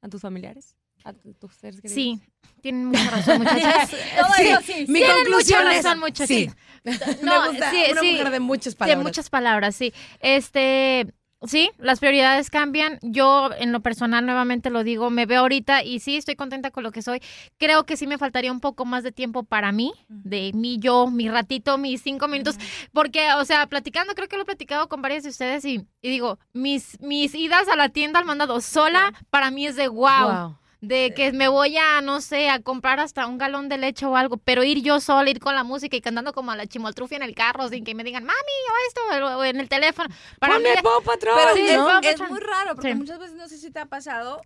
a 0.02 0.10
tus 0.10 0.22
familiares, 0.22 0.76
a 1.04 1.14
tu- 1.14 1.34
tus 1.34 1.56
seres 1.56 1.82
queridos. 1.82 1.96
Sí, 1.96 2.22
tienen 2.62 2.86
mucha 2.86 3.10
razón, 3.10 3.38
muchachas. 3.40 3.90
Todo 3.90 4.34
Sí, 4.38 4.44
eso 4.48 4.62
sí. 4.62 4.86
mi 4.88 5.02
conclusión 5.02 5.64
mucha 5.64 5.78
es 5.80 5.84
razón, 5.86 6.00
muchachas. 6.00 6.28
sí. 6.28 6.50
No, 7.24 7.42
me 7.42 7.50
gusta 7.50 7.72
sí, 7.72 7.84
una 7.92 8.02
sí. 8.02 8.12
mujer 8.12 8.30
de 8.30 8.40
muchas 8.40 8.74
De 8.76 8.78
palabras. 8.78 9.04
muchas 9.06 9.30
palabras, 9.32 9.76
sí. 9.76 9.92
Este, 10.20 11.08
sí, 11.44 11.72
las 11.78 12.00
prioridades 12.00 12.50
cambian. 12.50 13.00
Yo, 13.02 13.50
en 13.58 13.72
lo 13.72 13.82
personal, 13.82 14.26
nuevamente 14.26 14.70
lo 14.70 14.84
digo, 14.84 15.10
me 15.10 15.26
veo 15.26 15.42
ahorita 15.42 15.84
y 15.84 16.00
sí, 16.00 16.18
estoy 16.18 16.36
contenta 16.36 16.72
con 16.72 16.84
lo 16.84 16.92
que 16.92 17.02
soy. 17.02 17.22
Creo 17.58 17.86
que 17.86 17.98
sí 17.98 18.08
me 18.08 18.18
faltaría 18.18 18.52
un 18.52 18.60
poco 18.60 18.86
más 18.86 19.04
de 19.04 19.12
tiempo 19.12 19.44
para 19.44 19.72
mí, 19.72 19.94
de 20.08 20.52
mí, 20.54 20.78
yo, 20.80 21.08
mi 21.08 21.30
ratito, 21.30 21.78
mis 21.78 22.02
cinco 22.02 22.28
minutos. 22.28 22.58
Porque, 22.94 23.34
o 23.34 23.46
sea, 23.46 23.68
platicando, 23.68 24.14
creo 24.16 24.28
que 24.28 24.36
lo 24.36 24.44
he 24.44 24.46
platicado 24.46 24.90
con 24.90 25.02
varias 25.02 25.24
de 25.24 25.30
ustedes 25.30 25.66
y, 25.66 25.86
y 26.02 26.10
digo, 26.10 26.40
mis, 26.54 27.00
mis 27.02 27.36
idas 27.36 27.68
a 27.68 27.76
la 27.76 27.90
tienda 27.90 28.20
al 28.20 28.26
mandado 28.26 28.62
sola, 28.62 29.14
para 29.30 29.52
mí 29.52 29.66
es 29.68 29.76
de 29.76 29.88
wow 29.88 30.10
Wow. 30.30 30.56
De 30.82 31.14
que 31.14 31.32
me 31.34 31.48
voy 31.48 31.78
a, 31.78 32.02
no 32.02 32.22
sé, 32.22 32.50
a 32.50 32.62
comprar 32.62 33.00
hasta 33.00 33.28
un 33.28 33.38
galón 33.38 33.68
de 33.70 33.78
leche 33.78 34.06
o 34.06 34.16
algo, 34.16 34.38
pero 34.38 34.64
ir 34.64 34.82
yo 34.82 35.00
sola, 35.00 35.30
ir 35.30 35.40
con 35.40 35.56
la 35.56 35.64
música 35.64 35.98
y 35.98 36.02
cantando 36.02 36.34
como 36.34 36.52
a 36.52 36.56
la 36.56 36.68
chimoltrufia 36.68 37.18
en 37.18 37.24
el 37.24 37.36
carro, 37.36 37.68
sin 37.68 37.84
que 37.84 37.96
me 37.96 38.04
digan, 38.04 38.24
mami, 38.24 38.38
o 38.38 38.88
esto, 38.88 39.38
o 39.38 39.44
en 39.44 39.60
el 39.60 39.68
teléfono. 39.68 40.10
Para 40.40 40.56
Ponme 40.56 40.70
mí, 40.70 40.80
Pero 41.22 41.54
Sí, 41.54 41.62
es, 42.08 42.20
muy 42.30 42.40
raro, 42.40 42.76
porque 42.76 42.92
Sí. 42.92 42.96
muchas 42.96 43.20
veces 43.20 43.36
no 43.36 43.48
sé 43.48 43.58
si 43.58 43.72
te 43.72 43.80
ha 43.80 43.86
pasado 43.86 44.42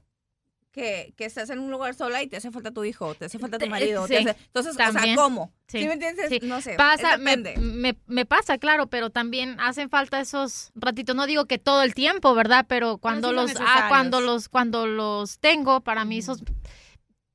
que, 0.74 1.14
que 1.16 1.26
estás 1.26 1.50
en 1.52 1.60
un 1.60 1.70
lugar 1.72 1.94
sola 1.94 2.22
y 2.24 2.28
te 2.28 2.36
hace 2.36 2.50
falta 2.52 2.72
tu 2.72 2.84
hijo, 2.84 3.14
te 3.14 3.26
hace 3.26 3.38
falta 3.40 3.60
tu 3.60 3.68
marido. 3.68 4.08
sí, 4.08 4.14
te 4.14 4.32
hace- 4.32 4.36
entonces, 4.48 4.74
o 4.76 4.92
sea, 4.92 5.16
¿cómo? 5.16 5.54
Sí, 5.68 5.80
¿Sí 5.80 5.88
me 5.88 5.94
entiendes? 5.94 6.30
sí. 6.30 6.40
No 6.42 6.60
sé. 6.62 6.74
pasa, 6.76 7.18
me, 7.18 7.38
me, 7.38 7.96
me 8.08 8.26
pasa, 8.26 8.58
claro, 8.58 8.88
pero 8.88 9.12
también 9.12 9.56
hacen 9.60 9.90
falta 9.90 10.20
esos 10.20 10.72
ratitos. 10.76 11.16
No 11.16 11.28
digo 11.28 11.46
que 11.46 11.60
todo 11.60 11.84
el 11.84 11.94
tiempo, 11.94 12.34
¿verdad? 12.36 12.66
Pero 12.68 12.98
cuando 12.98 13.32
los, 13.32 13.52
ah, 13.60 13.86
cuando 13.88 14.20
los, 14.20 14.50
cuando 14.50 14.88
los 14.88 15.40
tengo, 15.40 15.82
para 15.82 16.06
mí 16.06 16.18
esos 16.18 16.44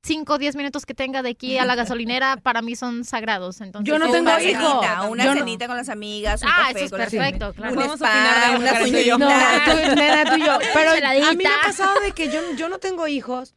5 0.09 0.33
o 0.33 0.37
10 0.39 0.55
minutos 0.55 0.85
que 0.87 0.95
tenga 0.95 1.21
de 1.21 1.29
aquí 1.29 1.57
a 1.59 1.65
la 1.65 1.75
gasolinera, 1.75 2.37
para 2.43 2.61
mí 2.63 2.75
son 2.75 3.05
sagrados. 3.05 3.61
Entonces, 3.61 3.87
Yo 3.87 3.99
no 3.99 4.05
tengo 4.11 4.21
una 4.31 4.41
hijo. 4.41 4.59
cenita, 4.81 5.01
una 5.03 5.23
Yo 5.23 5.33
no- 5.33 5.39
cenita 5.39 5.67
con 5.67 5.77
las 5.77 5.89
amigas, 5.89 6.41
un 6.41 6.49
Ah, 6.49 6.55
café 6.69 6.71
eso 6.71 6.85
es 6.85 6.89
con 6.91 6.99
las 6.99 7.09
perfecto, 7.11 7.53
claro. 7.53 7.69
un 7.71 7.75
Podemos 7.75 7.95
spa, 7.97 8.09
opinar 8.09 8.51
de 8.51 8.57
una 8.57 9.01
yo. 9.03 9.17
No, 9.19 9.27
señorita. 9.29 9.65
tú, 9.89 9.95
nena, 9.95 10.25
tú 10.25 10.35
y 10.37 10.45
yo. 10.45 10.57
Pero 10.73 10.91
a 10.91 11.13
mí 11.31 11.37
me 11.37 11.45
ha 11.47 11.61
pasado 11.63 11.99
de 12.01 12.11
que 12.11 12.29
yo, 12.29 12.39
yo 12.57 12.69
no 12.69 12.79
tengo 12.79 13.07
hijos, 13.07 13.55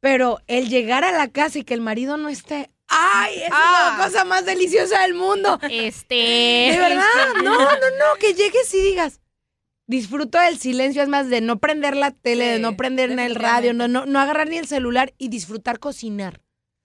pero 0.00 0.40
el 0.46 0.68
llegar 0.68 1.04
a 1.04 1.12
la 1.12 1.28
casa 1.28 1.58
y 1.58 1.64
que 1.64 1.74
el 1.74 1.80
marido 1.80 2.16
no 2.16 2.28
esté. 2.28 2.70
¡Ay! 2.88 3.42
Es 3.42 3.50
Ah. 3.52 3.96
la 3.98 4.04
cosa 4.04 4.24
más 4.24 4.44
deliciosa 4.44 5.00
del 5.02 5.14
mundo. 5.14 5.58
Este. 5.70 6.14
De 6.14 6.78
verdad, 6.78 7.02
no, 7.42 7.54
no, 7.58 7.66
no, 7.66 8.18
que 8.20 8.34
llegues 8.34 8.72
y 8.74 8.80
digas. 8.80 9.20
Disfruto 9.86 10.38
del 10.38 10.58
silencio, 10.58 11.02
es 11.02 11.08
más, 11.08 11.28
de 11.28 11.40
no 11.40 11.58
prender 11.58 11.96
la 11.96 12.10
tele, 12.10 12.46
de 12.46 12.58
no 12.58 12.76
prender 12.76 13.14
ni 13.14 13.22
el 13.22 13.34
radio, 13.34 13.74
no, 13.74 13.86
no, 13.86 14.06
no 14.06 14.18
agarrar 14.18 14.48
ni 14.48 14.56
el 14.56 14.66
celular 14.66 15.12
y 15.18 15.28
disfrutar 15.28 15.78
cocinar. 15.78 16.40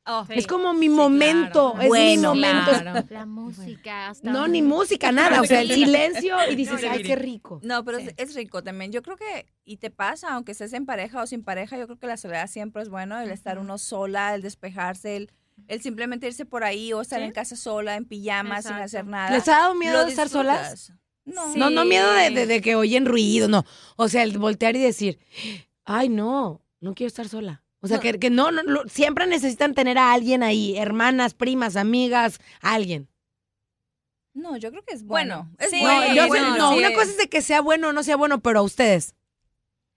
Oh, 0.06 0.26
Es 0.30 0.48
como 0.48 0.74
mi 0.74 0.88
Sí, 0.88 0.90
momento, 0.90 1.72
claro. 1.74 1.82
es 1.82 1.88
Bueno, 1.88 2.34
mi 2.34 2.42
momento. 2.42 2.72
claro. 2.72 3.08
La 3.12 3.26
música. 3.28 4.08
hasta 4.10 4.32
No, 4.32 4.48
ni 4.48 4.62
música, 4.64 5.12
nada. 5.12 5.40
O 5.42 5.46
sea, 5.46 5.62
el 5.62 5.72
silencio 5.74 6.36
y 6.50 6.56
dices, 6.56 6.82
No, 6.82 6.92
ay, 6.92 7.04
qué 7.04 7.16
rico. 7.16 7.60
No, 7.64 7.86
pero 7.86 8.00
es, 8.00 8.14
es 8.18 8.34
rico 8.34 8.64
también. 8.64 8.92
Yo 8.92 9.02
creo 9.04 9.18
que, 9.18 9.46
y 9.66 9.78
te 9.78 9.92
pasa, 9.92 10.34
aunque 10.34 10.54
estés 10.54 10.74
en 10.74 10.86
pareja 10.88 11.22
o 11.22 11.28
sin 11.28 11.44
pareja, 11.44 11.78
yo 11.78 11.86
creo 11.86 12.00
que 12.00 12.08
la 12.08 12.18
soledad 12.18 12.48
siempre 12.48 12.82
es 12.82 12.90
bueno, 12.90 13.20
el 13.20 13.30
estar 13.30 13.60
uno 13.60 13.78
sola, 13.78 14.34
el 14.34 14.42
despejarse, 14.42 15.16
el, 15.16 15.32
el 15.68 15.82
simplemente 15.82 16.26
irse 16.26 16.46
por 16.46 16.64
ahí 16.64 16.92
o 16.92 17.02
estar 17.02 17.20
Sí. 17.20 17.26
en 17.26 17.32
casa 17.32 17.56
sola, 17.56 17.96
en 17.96 18.06
pijama, 18.06 18.62
sin 18.64 18.74
hacer 18.74 19.06
nada. 19.06 19.30
¿Les 19.30 19.48
ha 19.48 19.52
dado 19.60 19.76
miedo 19.76 20.04
de 20.06 20.10
estar 20.10 20.28
solas? 20.28 20.92
No. 21.25 21.53
Sí. 21.53 21.60
No, 21.60 21.69
no 21.69 21.86
miedo 21.86 22.12
de, 22.13 22.29
de- 22.32 22.45
de 22.47 22.62
que 22.62 22.75
oyen 22.75 23.05
ruido, 23.05 23.47
no. 23.47 23.65
O 23.97 24.08
sea, 24.10 24.23
el 24.23 24.38
voltear 24.38 24.75
y 24.75 24.79
decir, 24.79 25.19
ay, 25.86 26.10
no, 26.10 26.62
no 26.79 26.93
quiero 26.95 27.08
estar 27.08 27.27
sola. 27.27 27.63
O 27.82 27.88
sea, 27.88 27.97
No. 27.97 28.01
que, 28.03 28.19
que 28.19 28.29
no, 28.29 28.51
no, 28.51 28.63
lo- 28.63 28.88
siempre 28.89 29.25
necesitan 29.27 29.73
tener 29.73 29.97
a 29.97 30.12
alguien 30.12 30.43
ahí, 30.43 30.75
hermanas, 30.77 31.34
primas, 31.34 31.75
amigas, 31.75 32.39
alguien. 32.62 33.08
No, 34.34 34.58
yo 34.58 34.69
creo 34.71 34.84
que 34.84 34.93
es 34.93 35.03
bueno. 35.03 35.49
Bueno, 35.49 35.55
es 35.60 35.69
sí, 35.71 35.82
No, 35.84 35.95
bueno. 35.95 36.13
yo 36.15 36.27
bueno, 36.27 36.58
no, 36.58 36.71
sí 36.73 36.77
una 36.79 36.88
es. 36.89 36.95
cosa 36.95 37.12
es 37.12 37.17
de 37.17 37.29
que 37.29 37.41
sea 37.41 37.62
bueno 37.62 37.89
o 37.89 37.93
no 37.93 38.03
sea 38.03 38.15
bueno, 38.15 38.39
pero 38.41 38.60
a 38.60 38.63
ustedes. 38.63 39.15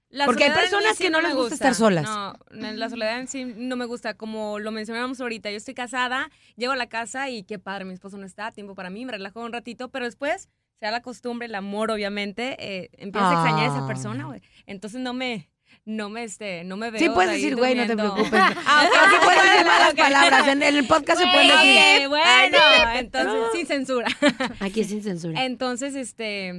La 0.08 0.26
Porque 0.26 0.44
hay 0.44 0.50
personas 0.50 0.98
que 0.98 1.08
no 1.08 1.22
les 1.22 1.34
gusta 1.34 1.54
estar 1.54 1.74
solas. 1.74 2.04
No, 2.04 2.34
la 2.50 2.90
soledad 2.90 3.18
en 3.18 3.28
sí 3.28 3.44
no 3.46 3.76
me 3.76 3.86
gusta. 3.86 4.12
Como 4.14 4.58
lo 4.58 4.70
mencionábamos 4.70 5.20
ahorita, 5.22 5.50
yo 5.50 5.56
estoy 5.56 5.72
casada, 5.74 6.30
llego 6.56 6.72
a 6.72 6.76
la 6.76 6.88
casa 6.88 7.30
y 7.30 7.44
qué 7.44 7.58
padre, 7.58 7.86
mi 7.86 7.94
esposo 7.94 8.18
no 8.18 8.26
está, 8.26 8.52
tiempo 8.52 8.74
para 8.74 8.90
mí, 8.90 9.06
me 9.06 9.12
relajo 9.12 9.40
un 9.40 9.52
ratito, 9.52 9.90
pero 9.90 10.04
después 10.04 10.50
se 10.82 10.86
da 10.86 10.90
la 10.90 11.00
costumbre, 11.00 11.46
el 11.46 11.54
amor, 11.54 11.92
obviamente, 11.92 12.56
eh, 12.58 12.90
empiezas 12.98 13.30
a 13.30 13.34
extrañar 13.34 13.70
a 13.70 13.72
esa 13.72 13.84
Ah. 13.84 13.86
persona, 13.86 14.24
güey. 14.24 14.42
Entonces 14.66 15.00
no 15.00 15.14
me, 15.14 15.48
no 15.84 16.08
me, 16.08 16.24
este, 16.24 16.64
no 16.64 16.76
me 16.76 16.90
veo 16.90 16.98
Sí 16.98 17.08
puedes 17.08 17.30
decir, 17.34 17.54
güey, 17.54 17.76
no 17.76 17.86
te 17.86 17.96
preocupes. 17.96 18.32
Ah, 18.66 18.84
ok, 18.88 19.10
sí 19.10 19.16
puedes 19.24 19.42
decir 19.44 19.64
malas 19.66 19.94
palabras. 19.94 20.48
En, 20.48 20.60
en 20.64 20.74
el 20.76 20.84
podcast 20.88 21.20
se 21.20 21.26
pueden 21.28 21.46
decir. 21.46 22.06
ok, 22.06 22.08
bueno, 22.08 22.58
entonces 22.96 23.42
sin 23.52 23.66
censura. 23.68 24.08
Aquí 24.58 24.80
es 24.80 24.88
sin 24.88 25.04
censura. 25.04 25.44
Entonces, 25.44 25.94
este, 25.94 26.52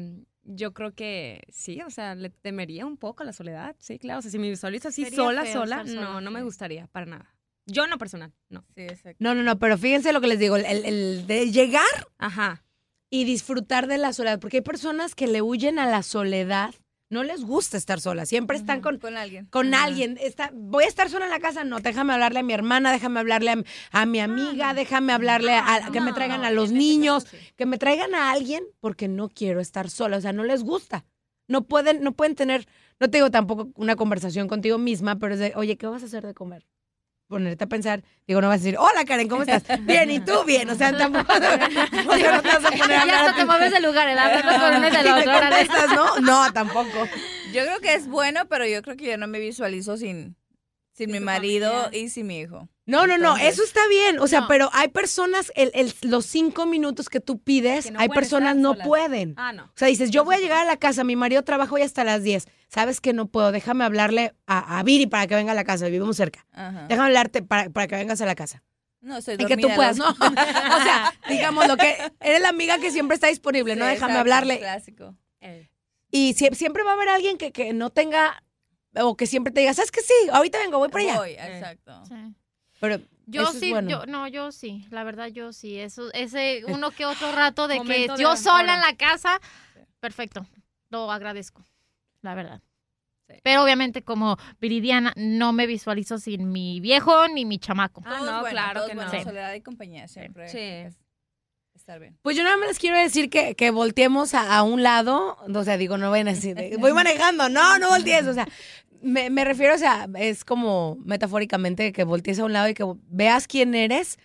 yo 0.44 0.74
creo 0.74 0.94
que 0.94 1.42
sí, 1.50 1.82
o 1.82 1.90
sea, 1.90 2.16
le 2.16 2.30
temería 2.30 2.86
un 2.86 2.96
poco 2.96 3.24
a 3.24 3.26
la 3.26 3.34
soledad, 3.34 3.76
sí, 3.80 4.00
claro. 4.00 4.20
O 4.20 4.22
sea, 4.22 4.32
si 4.32 4.40
me 4.40 4.50
visualizo 4.50 4.88
así 4.88 5.04
Sería 5.04 5.18
sola, 5.18 5.44
feo 5.44 5.54
sola, 5.54 5.84
no, 5.84 5.92
sola, 5.92 6.22
no 6.22 6.32
me 6.32 6.44
gustaría 6.44 6.88
para 6.88 7.08
nada. 7.08 7.36
Yo 7.66 7.84
en 7.84 7.90
lo 7.90 7.98
personal, 7.98 8.32
no. 8.48 8.64
Sí, 8.74 8.84
exacto. 8.84 9.18
No, 9.20 9.36
no, 9.36 9.44
no, 9.44 9.60
pero 9.60 9.78
fíjense 9.78 10.14
lo 10.14 10.22
que 10.22 10.28
les 10.28 10.40
digo, 10.40 10.56
el, 10.56 10.66
el 10.66 11.28
de 11.28 11.52
llegar 11.52 11.84
Ajá. 12.18 12.64
Y 13.14 13.26
disfrutar 13.26 13.86
de 13.86 14.00
la 14.00 14.12
soledad, 14.12 14.40
porque 14.40 14.58
hay 14.58 14.62
personas 14.64 15.14
que 15.14 15.28
le 15.28 15.44
huyen 15.44 15.78
a 15.78 15.86
la 15.86 16.02
soledad, 16.02 16.74
no 17.12 17.22
les 17.22 17.44
gusta 17.46 17.78
estar 17.78 18.02
solas, 18.02 18.28
siempre 18.28 18.58
están 18.58 18.82
con, 18.82 18.98
Con 18.98 19.18
alguien. 19.18 19.46
con 19.52 19.72
Ajá. 19.72 19.84
alguien. 19.84 20.18
Está, 20.20 20.50
voy 20.52 20.86
a 20.86 20.88
estar 20.88 21.12
sola 21.12 21.26
en 21.26 21.32
la 21.32 21.40
casa, 21.40 21.64
no, 21.64 21.80
déjame 21.80 22.14
hablarle 22.14 22.40
a 22.40 22.44
mi 22.44 22.54
hermana, 22.54 22.92
déjame 22.92 23.20
hablarle 23.20 23.52
a, 23.52 23.64
a 23.92 24.06
mi 24.08 24.20
amiga, 24.20 24.74
déjame 24.74 25.14
hablarle 25.14 25.54
a, 25.54 25.76
a- 25.76 25.92
que 25.92 26.02
me 26.02 26.10
No, 26.10 26.16
traigan 26.16 26.44
a 26.44 26.50
los 26.50 26.72
niños, 26.72 27.26
caso 27.26 27.38
sí. 27.38 27.44
que 27.56 27.68
me 27.68 27.78
traigan 27.78 28.16
a 28.16 28.32
alguien 28.32 28.64
porque 28.80 29.08
no 29.08 29.30
quiero 29.30 29.60
estar 29.62 29.92
sola, 29.92 30.18
o 30.18 30.22
sea, 30.22 30.34
no 30.34 30.44
les 30.44 30.64
gusta. 30.64 31.06
No 31.48 31.66
pueden, 31.66 32.02
no 32.02 32.14
pueden 32.14 32.34
tener, 32.36 32.66
no 33.00 33.12
te 33.12 33.18
digo 33.20 33.30
tampoco 33.30 33.70
una 33.76 33.96
conversación 33.96 34.48
contigo 34.48 34.80
misma, 34.80 35.18
pero 35.20 35.36
es 35.36 35.40
de, 35.40 35.54
oye, 35.56 35.78
¿qué 35.78 35.86
vas 35.86 36.02
a 36.02 36.08
hacer 36.08 36.26
de 36.26 36.34
comer? 36.34 36.66
Ponerte 37.34 37.64
a 37.64 37.68
pensar, 37.68 38.04
digo, 38.28 38.42
no 38.42 38.48
vas 38.48 38.62
a 38.62 38.64
decir, 38.64 38.78
hola 38.78 39.06
Karen, 39.06 39.28
¿cómo 39.28 39.42
estás? 39.42 39.64
Bien, 39.88 40.12
¿y 40.12 40.20
tú? 40.20 40.44
Bien, 40.46 40.70
o 40.70 40.76
sea, 40.76 40.96
tampoco, 40.96 41.34
o 41.34 42.16
sea, 42.16 42.36
no 42.36 42.42
te 42.44 42.48
vas 42.48 42.66
a 42.66 42.70
poner 42.70 42.84
a 42.84 42.88
Ya 42.88 43.02
hablar 43.02 43.16
hasta 43.16 43.32
a 43.32 43.34
te 43.34 43.40
ti. 43.42 43.46
mueves 43.48 43.72
de 43.72 43.80
lugar, 43.80 44.08
el 44.08 44.18
otro. 44.38 44.66
órale. 44.68 45.58
contestas, 45.58 45.90
¿no? 45.96 46.20
No, 46.20 46.54
tampoco. 46.54 47.08
Yo 47.52 47.64
creo 47.64 47.80
que 47.80 47.96
es 47.96 48.08
bueno, 48.08 48.42
pero 48.50 48.68
yo 48.68 48.84
creo 48.84 48.96
que 48.98 49.06
yo 49.06 49.18
no 49.18 49.26
me 49.28 49.40
visualizo 49.40 49.98
sin, 49.98 50.36
Sin 50.94 51.12
mi 51.12 51.20
marido 51.20 51.90
y 51.92 52.10
sin 52.10 52.28
mi 52.28 52.40
hijo. 52.40 52.70
No, 52.86 53.08
no, 53.08 53.18
no, 53.18 53.36
eso 53.38 53.64
está 53.64 53.80
bien. 53.90 54.20
O 54.20 54.28
sea, 54.28 54.42
No. 54.42 54.48
pero 54.48 54.70
hay 54.74 54.90
personas, 54.90 55.52
el, 55.56 55.72
el- 55.74 55.94
los 56.04 56.26
cinco 56.26 56.66
minutos 56.68 57.10
que 57.10 57.20
tú 57.20 57.40
pides, 57.40 57.86
Que 57.86 57.92
no 57.92 58.00
hay 58.00 58.10
personas 58.10 58.56
no 58.56 58.74
solas. 58.74 58.88
pueden. 58.88 59.34
Ah, 59.38 59.54
no. 59.54 59.64
O 59.64 59.72
sea, 59.76 59.88
dices, 59.88 60.12
yo 60.12 60.24
voy 60.24 60.36
a 60.36 60.40
llegar 60.40 60.62
a 60.62 60.66
la 60.66 60.78
casa, 60.78 61.04
mi 61.04 61.16
marido 61.16 61.44
trabaja 61.44 61.74
hoy 61.74 61.82
hasta 61.82 62.04
las 62.04 62.22
10. 62.24 62.48
Sabes 62.68 63.02
que 63.02 63.12
no 63.14 63.26
puedo, 63.28 63.52
déjame 63.52 63.84
hablarle 63.86 64.36
a, 64.46 64.80
a 64.80 64.84
Viri 64.84 65.08
para 65.08 65.26
que 65.28 65.34
venga 65.36 65.54
a 65.54 65.56
la 65.56 65.64
casa, 65.64 65.86
vivimos 65.88 66.16
cerca. 66.18 66.46
Ajá. 66.52 66.86
Déjame 66.88 67.08
hablarte 67.08 67.42
para, 67.42 67.70
para 67.72 67.88
que 67.88 67.96
vengas 67.96 68.22
a 68.22 68.26
la 68.26 68.36
casa. 68.36 68.62
No, 69.02 69.18
estoy 69.18 69.36
Y 69.40 69.46
que 69.46 69.58
tú 69.58 69.70
puedas, 69.76 69.98
¿no? 69.98 70.06
o 70.10 70.14
sea, 70.84 71.14
digamos 71.28 71.68
lo 71.68 71.76
que 71.76 71.96
eres 72.20 72.42
la 72.42 72.50
amiga 72.50 72.78
que 72.80 72.92
siempre 72.92 73.16
está 73.16 73.28
disponible, 73.28 73.76
¿no? 73.76 73.86
Déjame 73.86 74.14
exacto, 74.14 74.20
hablarle. 74.20 74.60
Clásico. 74.60 75.16
Y 76.12 76.34
sie- 76.36 76.54
siempre 76.54 76.84
va 76.84 76.92
a 76.92 76.94
haber 76.94 77.10
alguien 77.10 77.38
que, 77.38 77.52
que 77.52 77.74
no 77.74 77.90
tenga, 77.90 78.44
o 78.96 79.16
que 79.18 79.26
siempre 79.28 79.52
te 79.54 79.62
diga, 79.62 79.74
¿sabes 79.74 79.92
que 79.92 80.02
Sí, 80.02 80.14
ahorita 80.32 80.60
vengo, 80.60 80.78
voy 80.80 80.90
para 80.90 81.04
allá. 81.04 81.18
Voy, 81.18 81.32
exacto. 81.32 82.04
Sí. 82.06 82.36
Pero 82.80 83.00
Yo 83.28 83.44
eso 83.44 83.52
es 83.54 83.60
sí, 83.60 83.72
bueno. 83.72 83.90
yo, 83.90 84.06
no, 84.06 84.28
yo 84.28 84.52
sí, 84.52 84.86
la 84.90 85.04
verdad 85.04 85.28
yo 85.28 85.54
sí. 85.54 85.80
Eso, 85.80 86.12
ese 86.14 86.64
uno 86.68 86.92
que 86.92 87.06
otro 87.06 87.32
rato 87.32 87.68
de 87.68 87.82
que 87.82 88.08
de 88.08 88.16
yo 88.20 88.36
sola 88.36 88.76
en 88.76 88.82
la 88.82 88.96
casa, 88.98 89.40
perfecto, 90.00 90.46
lo 90.90 91.12
agradezco, 91.12 91.64
la 92.22 92.36
verdad. 92.36 92.62
Pero 93.42 93.64
obviamente 93.64 94.04
como 94.04 94.38
Viridiana 94.60 95.14
no 95.16 95.54
me 95.54 95.66
visualizo 95.66 96.18
sin 96.20 96.52
mi 96.52 96.80
viejo 96.82 97.28
ni 97.30 97.46
mi 97.46 97.58
chamaco. 97.58 98.04
Ah, 98.06 98.20
no, 98.20 98.42
bueno, 98.42 98.50
claro 98.50 98.86
que 98.86 98.94
no. 98.96 99.02
bueno, 99.04 99.18
Sí. 99.18 99.24
Soledad 99.24 99.54
y 99.54 99.62
compañía 99.62 100.08
siempre. 100.08 100.50
Sí. 100.50 100.96
Es- 101.84 101.90
Estar 101.90 102.00
bien. 102.00 102.18
Pues 102.22 102.38
yo 102.38 102.44
nada 102.44 102.56
más 102.58 102.70
les 102.70 102.80
quiero 102.80 102.98
decir 102.98 103.30
que, 103.30 103.56
que 103.56 103.70
volteemos 103.72 104.34
a, 104.34 104.56
a 104.58 104.64
un 104.64 104.84
lado, 104.84 105.38
o 105.54 105.64
sea, 105.66 105.76
digo, 105.78 105.98
no 105.98 106.10
vayan 106.10 106.30
así, 106.30 106.54
de, 106.54 106.78
voy 106.78 106.94
manejando, 106.94 107.50
no, 107.50 107.78
no 107.80 107.90
voltees, 107.90 108.26
o 108.28 108.34
sea, 108.34 108.48
me, 109.02 109.30
me 109.30 109.44
refiero, 109.44 109.76
o 109.76 109.78
sea, 109.78 110.08
es 110.18 110.46
como 110.46 110.98
metafóricamente 111.04 111.92
que 111.92 112.06
voltees 112.06 112.40
a 112.40 112.46
un 112.46 112.54
lado 112.54 112.70
y 112.70 112.74
que 112.74 112.86
veas 113.10 113.48
quién 113.48 113.76
eres, 113.76 114.18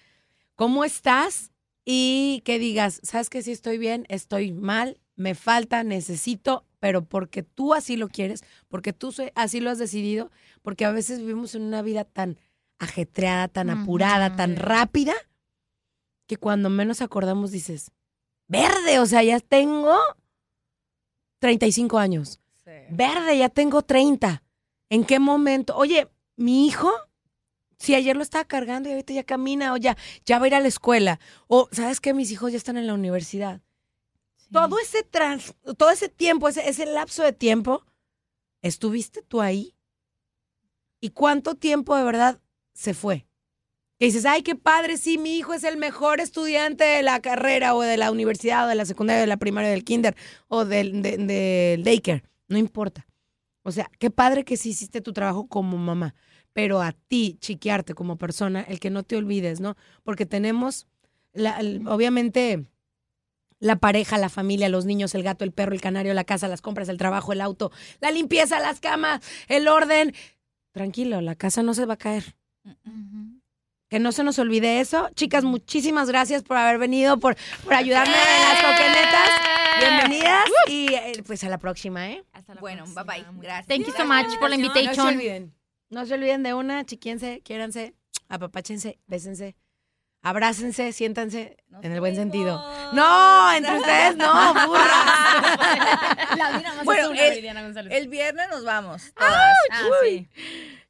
cómo 0.54 0.84
estás 0.84 1.50
y 1.84 2.42
que 2.44 2.60
digas, 2.60 3.00
sabes 3.02 3.28
que 3.28 3.42
sí 3.42 3.50
estoy 3.50 3.76
bien, 3.78 4.06
estoy 4.08 4.52
mal, 4.52 5.00
me 5.16 5.34
falta, 5.34 5.82
necesito, 5.82 6.64
pero 6.78 7.04
porque 7.06 7.42
tú 7.42 7.74
así 7.74 7.96
lo 7.96 8.08
quieres, 8.08 8.44
porque 8.68 8.92
tú 8.92 9.12
así 9.34 9.58
lo 9.60 9.70
has 9.70 9.78
decidido, 9.78 10.30
porque 10.62 10.84
a 10.84 10.92
veces 10.92 11.18
vivimos 11.18 11.56
en 11.56 11.62
una 11.62 11.82
vida 11.82 12.04
tan 12.04 12.38
ajetreada, 12.78 13.48
tan 13.48 13.68
apurada, 13.70 14.36
tan 14.36 14.54
rápida, 14.54 15.14
que 16.28 16.36
cuando 16.36 16.68
menos 16.68 17.00
acordamos 17.00 17.50
dices, 17.50 17.90
verde, 18.46 19.00
o 19.00 19.06
sea, 19.06 19.24
ya 19.24 19.40
tengo 19.40 19.96
35 21.40 21.98
años. 21.98 22.40
Verde, 22.90 23.38
ya 23.38 23.48
tengo 23.48 23.82
30. 23.82 24.42
¿En 24.90 25.04
qué 25.04 25.18
momento? 25.18 25.74
Oye, 25.74 26.08
mi 26.36 26.66
hijo, 26.66 26.92
si 27.78 27.94
ayer 27.94 28.14
lo 28.14 28.22
estaba 28.22 28.44
cargando 28.44 28.88
y 28.88 28.92
ahorita 28.92 29.14
ya 29.14 29.24
camina 29.24 29.72
o 29.72 29.78
ya, 29.78 29.96
ya 30.26 30.38
va 30.38 30.44
a 30.44 30.48
ir 30.48 30.54
a 30.54 30.60
la 30.60 30.68
escuela. 30.68 31.18
O, 31.46 31.68
¿sabes 31.72 31.98
qué? 32.00 32.12
Mis 32.12 32.30
hijos 32.30 32.52
ya 32.52 32.58
están 32.58 32.76
en 32.76 32.86
la 32.86 32.94
universidad. 32.94 33.62
Todo 34.52 34.78
ese 34.78 35.02
trans, 35.02 35.54
todo 35.76 35.90
ese 35.90 36.08
tiempo, 36.08 36.48
ese, 36.48 36.68
ese 36.68 36.86
lapso 36.86 37.22
de 37.22 37.32
tiempo, 37.32 37.84
¿estuviste 38.62 39.22
tú 39.22 39.40
ahí? 39.40 39.74
¿Y 41.00 41.10
cuánto 41.10 41.54
tiempo 41.54 41.96
de 41.96 42.04
verdad 42.04 42.40
se 42.72 42.92
fue? 42.92 43.27
Que 43.98 44.06
dices, 44.06 44.24
ay, 44.26 44.42
qué 44.42 44.54
padre, 44.54 44.96
sí, 44.96 45.18
mi 45.18 45.36
hijo 45.36 45.54
es 45.54 45.64
el 45.64 45.76
mejor 45.76 46.20
estudiante 46.20 46.84
de 46.84 47.02
la 47.02 47.20
carrera 47.20 47.74
o 47.74 47.80
de 47.82 47.96
la 47.96 48.12
universidad 48.12 48.64
o 48.66 48.68
de 48.68 48.76
la 48.76 48.84
secundaria, 48.84 49.20
de 49.20 49.26
la 49.26 49.38
primaria, 49.38 49.70
del 49.70 49.82
kinder 49.84 50.14
o 50.46 50.64
del, 50.64 51.02
de- 51.02 51.80
daycare. 51.82 52.22
No 52.46 52.58
importa. 52.58 53.06
O 53.64 53.72
sea, 53.72 53.90
qué 53.98 54.10
padre 54.10 54.44
que 54.44 54.56
sí 54.56 54.70
hiciste 54.70 55.00
tu 55.00 55.12
trabajo 55.12 55.48
como 55.48 55.76
mamá. 55.78 56.14
Pero 56.52 56.80
a 56.80 56.92
ti, 56.92 57.38
chiquearte 57.40 57.94
como 57.94 58.16
persona, 58.16 58.62
el 58.62 58.78
que 58.80 58.90
no 58.90 59.02
te 59.02 59.16
olvides, 59.16 59.60
¿no? 59.60 59.76
Porque 60.04 60.26
tenemos, 60.26 60.86
la- 61.32 61.58
obviamente, 61.86 62.66
la 63.58 63.76
pareja, 63.76 64.16
la 64.16 64.28
familia, 64.28 64.68
los 64.68 64.84
niños, 64.86 65.14
el 65.16 65.24
gato, 65.24 65.44
el 65.44 65.50
perro, 65.52 65.72
el 65.74 65.80
canario, 65.80 66.14
la 66.14 66.22
casa, 66.24 66.46
las 66.46 66.62
compras, 66.62 66.88
el 66.88 66.98
trabajo, 66.98 67.32
el 67.32 67.40
auto, 67.40 67.72
la 68.00 68.12
limpieza, 68.12 68.60
las 68.60 68.78
camas, 68.78 69.20
el 69.48 69.66
orden. 69.66 70.14
Tranquilo, 70.70 71.20
la 71.20 71.34
casa 71.34 71.64
no 71.64 71.74
se 71.74 71.84
va 71.84 71.94
a 71.94 71.98
caer. 71.98 72.36
Que 73.88 73.98
no 73.98 74.12
se 74.12 74.22
nos 74.22 74.38
olvide 74.38 74.80
eso. 74.80 75.08
Chicas, 75.14 75.44
muchísimas 75.44 76.08
gracias 76.08 76.42
por 76.42 76.58
haber 76.58 76.78
venido, 76.78 77.18
por, 77.18 77.36
por 77.64 77.72
ayudarme 77.74 78.12
en 78.12 78.42
las 78.42 78.62
coquenetas. 78.62 79.30
Bienvenidas 79.80 80.44
y 80.66 80.92
eh, 80.94 81.22
pues 81.26 81.42
a 81.44 81.48
la 81.48 81.56
próxima, 81.58 82.10
¿eh? 82.10 82.22
Bueno, 82.60 82.84
bye 82.88 83.04
bye. 83.04 83.24
Gracias. 83.40 83.66
Thank 83.66 83.86
you 83.86 83.92
so 83.96 84.04
much 84.04 84.38
por 84.38 84.50
la 84.50 84.56
No 84.58 84.72
se 84.72 84.80
invitation. 84.80 85.06
olviden. 85.06 85.54
No 85.88 86.04
se 86.04 86.14
olviden 86.14 86.42
de 86.42 86.52
una, 86.52 86.84
chiquiense, 86.84 87.40
quiéranse, 87.42 87.94
apapáchense, 88.28 88.98
bésense, 89.06 89.56
abrácense, 90.20 90.92
siéntanse 90.92 91.56
en 91.80 91.92
el 91.92 92.00
buen 92.00 92.14
sentido. 92.14 92.62
No, 92.92 93.52
entre 93.54 93.78
ustedes 93.78 94.16
no, 94.18 94.52
burras. 94.66 95.54
Bueno, 96.84 97.10
una, 97.10 97.24
el, 97.24 97.30
Viridiana 97.30 97.62
González. 97.62 97.92
el 97.96 98.08
viernes 98.08 98.48
nos 98.50 98.64
vamos. 98.64 99.14
Todas. 99.14 99.54
Ah, 99.70 99.82
sí. 100.04 100.28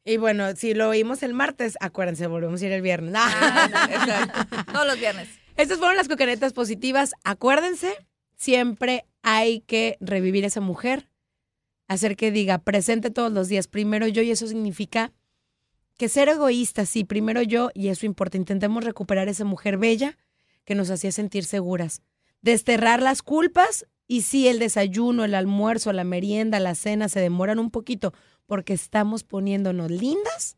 Y 0.08 0.16
bueno, 0.16 0.56
si 0.56 0.72
lo 0.72 0.88
oímos 0.88 1.22
el 1.22 1.34
martes, 1.34 1.76
acuérdense, 1.80 2.26
volvemos 2.26 2.62
a 2.62 2.66
ir 2.66 2.72
el 2.72 2.80
viernes. 2.80 3.12
Exacto. 3.90 4.72
Todos 4.72 4.86
los 4.86 4.98
viernes. 4.98 5.28
Estas 5.54 5.76
fueron 5.76 5.98
las 5.98 6.08
coquenetas 6.08 6.54
positivas. 6.54 7.12
Acuérdense, 7.24 7.94
siempre 8.34 9.04
hay 9.22 9.60
que 9.60 9.98
revivir 10.00 10.44
a 10.44 10.46
esa 10.46 10.62
mujer, 10.62 11.10
hacer 11.88 12.16
que 12.16 12.30
diga 12.30 12.56
presente 12.56 13.10
todos 13.10 13.30
los 13.30 13.48
días, 13.48 13.68
primero 13.68 14.08
yo, 14.08 14.22
y 14.22 14.30
eso 14.30 14.46
significa 14.46 15.12
que 15.98 16.08
ser 16.08 16.30
egoísta, 16.30 16.86
sí, 16.86 17.04
primero 17.04 17.42
yo, 17.42 17.70
y 17.74 17.88
eso 17.88 18.06
importa. 18.06 18.38
Intentemos 18.38 18.84
recuperar 18.84 19.28
esa 19.28 19.44
mujer 19.44 19.76
bella 19.76 20.16
que 20.64 20.74
nos 20.74 20.88
hacía 20.90 21.12
sentir 21.12 21.44
seguras. 21.44 22.00
Desterrar 22.40 23.02
las 23.02 23.20
culpas 23.20 23.84
y 24.06 24.22
si 24.22 24.48
el 24.48 24.58
desayuno, 24.58 25.26
el 25.26 25.34
almuerzo, 25.34 25.92
la 25.92 26.04
merienda, 26.04 26.60
la 26.60 26.74
cena 26.74 27.10
se 27.10 27.20
demoran 27.20 27.58
un 27.58 27.70
poquito 27.70 28.14
porque 28.48 28.72
estamos 28.72 29.24
poniéndonos 29.24 29.90
lindas, 29.90 30.56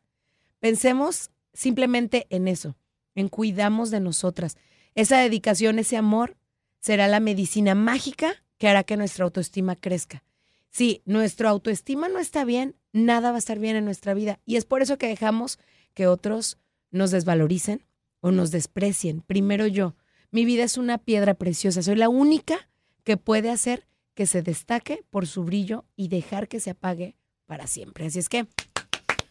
pensemos 0.60 1.32
simplemente 1.52 2.28
en 2.30 2.46
eso, 2.46 2.76
en 3.16 3.28
cuidamos 3.28 3.90
de 3.90 3.98
nosotras. 3.98 4.56
Esa 4.94 5.18
dedicación, 5.18 5.80
ese 5.80 5.96
amor, 5.96 6.36
será 6.78 7.08
la 7.08 7.18
medicina 7.18 7.74
mágica 7.74 8.44
que 8.58 8.68
hará 8.68 8.84
que 8.84 8.96
nuestra 8.96 9.24
autoestima 9.24 9.74
crezca. 9.74 10.22
Si 10.70 11.02
nuestra 11.04 11.50
autoestima 11.50 12.08
no 12.08 12.20
está 12.20 12.44
bien, 12.44 12.76
nada 12.92 13.30
va 13.30 13.36
a 13.36 13.40
estar 13.40 13.58
bien 13.58 13.74
en 13.74 13.84
nuestra 13.84 14.14
vida. 14.14 14.38
Y 14.46 14.54
es 14.54 14.64
por 14.64 14.82
eso 14.82 14.96
que 14.96 15.08
dejamos 15.08 15.58
que 15.92 16.06
otros 16.06 16.58
nos 16.92 17.10
desvaloricen 17.10 17.84
o 18.20 18.30
nos 18.30 18.52
desprecien. 18.52 19.20
Primero 19.20 19.66
yo. 19.66 19.96
Mi 20.30 20.44
vida 20.44 20.62
es 20.62 20.78
una 20.78 20.98
piedra 20.98 21.34
preciosa. 21.34 21.82
Soy 21.82 21.96
la 21.96 22.08
única 22.08 22.68
que 23.02 23.16
puede 23.16 23.50
hacer 23.50 23.88
que 24.14 24.26
se 24.26 24.42
destaque 24.42 25.02
por 25.10 25.26
su 25.26 25.42
brillo 25.42 25.86
y 25.96 26.06
dejar 26.06 26.46
que 26.46 26.60
se 26.60 26.70
apague 26.70 27.16
para 27.50 27.66
siempre. 27.66 28.06
Así 28.06 28.20
es 28.20 28.28
que, 28.28 28.46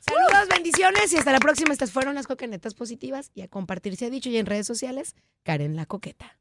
saludos, 0.01 0.49
bendiciones 0.53 1.13
y 1.13 1.17
hasta 1.17 1.31
la 1.31 1.39
próxima. 1.39 1.71
Estas 1.71 1.93
fueron 1.93 2.15
las 2.15 2.27
coquenetas 2.27 2.73
positivas 2.73 3.31
y 3.33 3.43
a 3.43 3.47
compartir 3.47 3.95
se 3.95 4.07
ha 4.07 4.09
dicho 4.09 4.29
y 4.29 4.35
en 4.35 4.45
redes 4.45 4.67
sociales, 4.67 5.15
Karen 5.43 5.77
la 5.77 5.85
coqueta. 5.85 6.37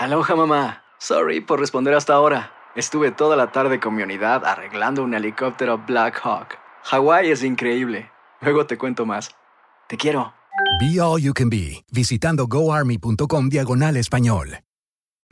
Aloha 0.00 0.34
mamá. 0.34 0.82
Sorry 0.98 1.40
por 1.40 1.60
responder 1.60 1.94
hasta 1.94 2.14
ahora. 2.14 2.52
Estuve 2.74 3.12
toda 3.12 3.36
la 3.36 3.52
tarde 3.52 3.78
con 3.78 3.94
mi 3.94 4.02
unidad 4.02 4.44
arreglando 4.44 5.04
un 5.04 5.14
helicóptero 5.14 5.78
Black 5.78 6.20
Hawk. 6.24 6.58
Hawái 6.82 7.30
es 7.30 7.44
increíble. 7.44 8.10
Luego 8.40 8.66
te 8.66 8.76
cuento 8.76 9.06
más. 9.06 9.30
Te 9.88 9.96
quiero. 9.96 10.34
Be 10.80 11.00
All 11.00 11.22
You 11.22 11.32
Can 11.32 11.48
Be, 11.48 11.84
visitando 11.92 12.48
goarmy.com 12.48 13.48
diagonal 13.48 13.96
español. 13.96 14.58